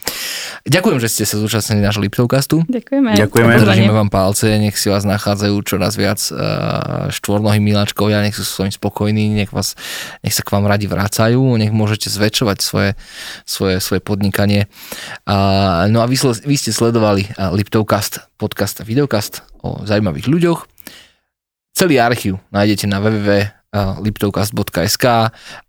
Ďakujem, 0.64 0.98
že 1.05 1.09
ste 1.12 1.24
sa 1.29 1.37
zúčastnili 1.37 1.85
nášho 1.85 2.00
Liptovkastu. 2.00 2.64
Ďakujeme. 2.72 3.12
Ďakujeme. 3.12 3.61
Držíme 3.61 3.92
vám 3.92 4.09
palce, 4.09 4.57
nech 4.57 4.81
si 4.81 4.88
vás 4.88 5.05
nachádzajú 5.05 5.53
čoraz 5.68 6.00
viac 6.00 6.16
uh, 6.33 7.12
štvornohy 7.12 7.61
miláčkovia, 7.61 8.24
nech 8.24 8.33
sú 8.33 8.40
s 8.40 8.57
vami 8.57 8.72
spokojní, 8.72 9.37
nech, 9.37 9.53
vás, 9.53 9.77
nech 10.24 10.33
sa 10.33 10.40
k 10.40 10.57
vám 10.57 10.64
radi 10.64 10.88
vrácajú, 10.88 11.61
nech 11.61 11.68
môžete 11.68 12.09
zväčšovať 12.09 12.59
svoje, 12.64 12.90
svoje, 13.44 13.85
svoje 13.85 14.00
podnikanie. 14.00 14.72
Uh, 15.29 15.85
no 15.92 16.00
a 16.00 16.09
vy, 16.09 16.16
vy 16.24 16.57
ste 16.57 16.72
sledovali 16.72 17.29
uh, 17.37 17.53
Liptovkast, 17.53 18.33
podcast 18.40 18.81
a 18.81 18.88
videokast 18.88 19.44
o 19.61 19.85
zaujímavých 19.85 20.24
ľuďoch. 20.24 20.61
Celý 21.77 22.00
archív 22.00 22.40
nájdete 22.48 22.88
na 22.88 23.05
www 23.05 23.63
liptovcast.sk. 23.75 25.05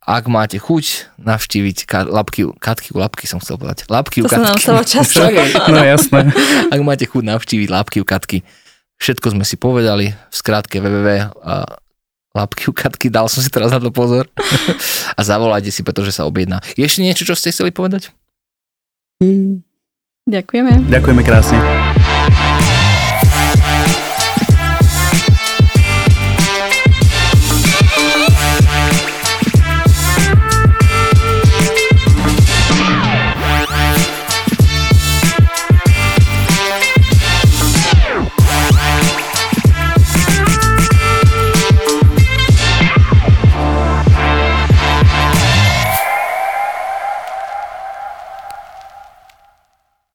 Ak 0.05 0.23
máte 0.29 0.61
chuť 0.61 1.17
navštíviť 1.17 1.77
ka- 1.89 2.05
labky, 2.05 2.45
katky, 2.61 2.93
labky 2.93 3.25
som 3.25 3.41
chcel 3.41 3.57
povedať. 3.57 3.89
Labky 3.89 4.21
to 4.21 4.29
katky. 4.29 4.37
sa 4.37 4.45
nám 4.45 4.57
stalo 4.61 4.81
často. 4.85 5.19
no 5.73 5.81
jasné. 5.81 6.29
Ak 6.73 6.79
máte 6.85 7.09
chuť 7.09 7.23
navštíviť 7.25 7.67
labky 7.73 8.05
katky, 8.05 8.45
všetko 9.01 9.33
sme 9.33 9.43
si 9.43 9.57
povedali 9.57 10.13
v 10.13 10.33
skrátke 10.33 10.77
www 10.77 11.33
lapky 12.35 12.67
u 12.67 12.75
Katky, 12.75 13.07
dal 13.07 13.31
som 13.31 13.39
si 13.39 13.47
teraz 13.47 13.71
na 13.71 13.79
to 13.79 13.95
pozor. 13.95 14.27
a 15.15 15.21
zavolajte 15.23 15.71
si, 15.71 15.81
pretože 15.87 16.11
sa 16.11 16.27
objedná. 16.27 16.59
Je 16.75 16.83
ešte 16.83 16.99
niečo, 16.99 17.23
čo 17.23 17.33
ste 17.33 17.55
chceli 17.55 17.71
povedať? 17.71 18.11
Ďakujeme. 20.27 20.91
Ďakujeme 20.91 21.21
krásne. 21.23 21.57